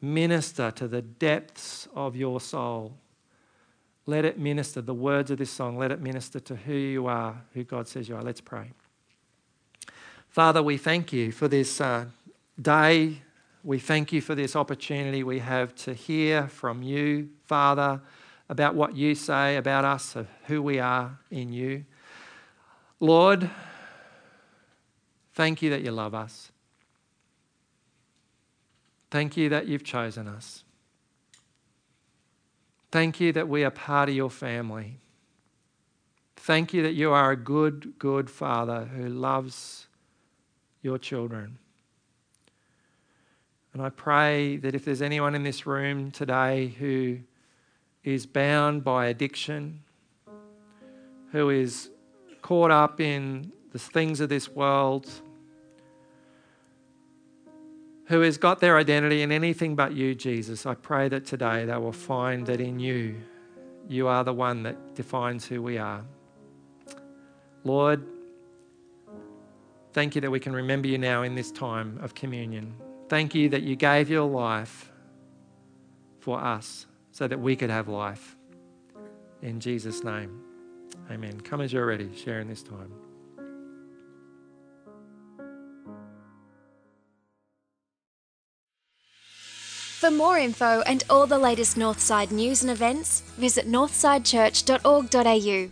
minister 0.00 0.70
to 0.70 0.86
the 0.86 1.02
depths 1.02 1.88
of 1.92 2.14
your 2.14 2.40
soul. 2.40 2.96
Let 4.06 4.24
it 4.24 4.38
minister, 4.38 4.80
the 4.80 4.94
words 4.94 5.32
of 5.32 5.38
this 5.38 5.50
song, 5.50 5.76
let 5.76 5.90
it 5.90 6.00
minister 6.00 6.38
to 6.38 6.54
who 6.54 6.72
you 6.72 7.08
are, 7.08 7.42
who 7.52 7.64
God 7.64 7.88
says 7.88 8.08
you 8.08 8.14
are. 8.14 8.22
Let's 8.22 8.40
pray. 8.40 8.70
Father, 10.28 10.62
we 10.62 10.76
thank 10.76 11.12
you 11.12 11.32
for 11.32 11.48
this 11.48 11.80
uh, 11.80 12.04
day 12.62 13.22
we 13.62 13.78
thank 13.78 14.12
you 14.12 14.20
for 14.20 14.34
this 14.34 14.56
opportunity 14.56 15.22
we 15.22 15.38
have 15.40 15.74
to 15.74 15.94
hear 15.94 16.48
from 16.48 16.82
you, 16.82 17.28
Father, 17.46 18.00
about 18.48 18.74
what 18.74 18.96
you 18.96 19.14
say 19.14 19.56
about 19.56 19.84
us, 19.84 20.16
of 20.16 20.26
who 20.46 20.62
we 20.62 20.78
are 20.78 21.18
in 21.30 21.52
you. 21.52 21.84
Lord, 22.98 23.50
thank 25.34 25.62
you 25.62 25.70
that 25.70 25.82
you 25.82 25.90
love 25.90 26.14
us. 26.14 26.50
Thank 29.10 29.36
you 29.36 29.48
that 29.50 29.66
you've 29.66 29.84
chosen 29.84 30.26
us. 30.28 30.64
Thank 32.90 33.20
you 33.20 33.32
that 33.32 33.48
we 33.48 33.64
are 33.64 33.70
part 33.70 34.08
of 34.08 34.14
your 34.14 34.30
family. 34.30 34.98
Thank 36.36 36.72
you 36.72 36.82
that 36.82 36.94
you 36.94 37.12
are 37.12 37.32
a 37.32 37.36
good, 37.36 37.98
good 37.98 38.30
Father 38.30 38.86
who 38.96 39.08
loves 39.08 39.86
your 40.82 40.98
children. 40.98 41.58
And 43.72 43.82
I 43.82 43.90
pray 43.90 44.56
that 44.56 44.74
if 44.74 44.84
there's 44.84 45.02
anyone 45.02 45.34
in 45.34 45.44
this 45.44 45.66
room 45.66 46.10
today 46.10 46.68
who 46.78 47.18
is 48.02 48.26
bound 48.26 48.82
by 48.82 49.06
addiction, 49.06 49.80
who 51.32 51.50
is 51.50 51.90
caught 52.42 52.70
up 52.70 53.00
in 53.00 53.52
the 53.72 53.78
things 53.78 54.20
of 54.20 54.28
this 54.28 54.48
world, 54.48 55.08
who 58.06 58.22
has 58.22 58.38
got 58.38 58.58
their 58.58 58.76
identity 58.76 59.22
in 59.22 59.30
anything 59.30 59.76
but 59.76 59.92
you, 59.92 60.16
Jesus, 60.16 60.66
I 60.66 60.74
pray 60.74 61.08
that 61.08 61.24
today 61.24 61.64
they 61.64 61.76
will 61.76 61.92
find 61.92 62.44
that 62.46 62.60
in 62.60 62.80
you, 62.80 63.20
you 63.88 64.08
are 64.08 64.24
the 64.24 64.32
one 64.32 64.64
that 64.64 64.96
defines 64.96 65.46
who 65.46 65.62
we 65.62 65.78
are. 65.78 66.04
Lord, 67.62 68.04
thank 69.92 70.16
you 70.16 70.20
that 70.22 70.30
we 70.30 70.40
can 70.40 70.52
remember 70.52 70.88
you 70.88 70.98
now 70.98 71.22
in 71.22 71.36
this 71.36 71.52
time 71.52 72.00
of 72.02 72.14
communion. 72.14 72.74
Thank 73.10 73.34
you 73.34 73.48
that 73.48 73.64
you 73.64 73.74
gave 73.74 74.08
your 74.08 74.30
life 74.30 74.92
for 76.20 76.40
us 76.40 76.86
so 77.10 77.26
that 77.26 77.40
we 77.40 77.56
could 77.56 77.68
have 77.68 77.88
life. 77.88 78.36
In 79.42 79.58
Jesus' 79.58 80.04
name, 80.04 80.40
amen. 81.10 81.40
Come 81.40 81.60
as 81.60 81.72
you're 81.72 81.86
ready, 81.86 82.08
sharing 82.14 82.46
this 82.46 82.62
time. 82.62 82.92
For 89.98 90.12
more 90.12 90.38
info 90.38 90.84
and 90.86 91.02
all 91.10 91.26
the 91.26 91.36
latest 91.36 91.76
Northside 91.76 92.30
news 92.30 92.62
and 92.62 92.70
events, 92.70 93.22
visit 93.36 93.66
northsidechurch.org.au. 93.66 95.70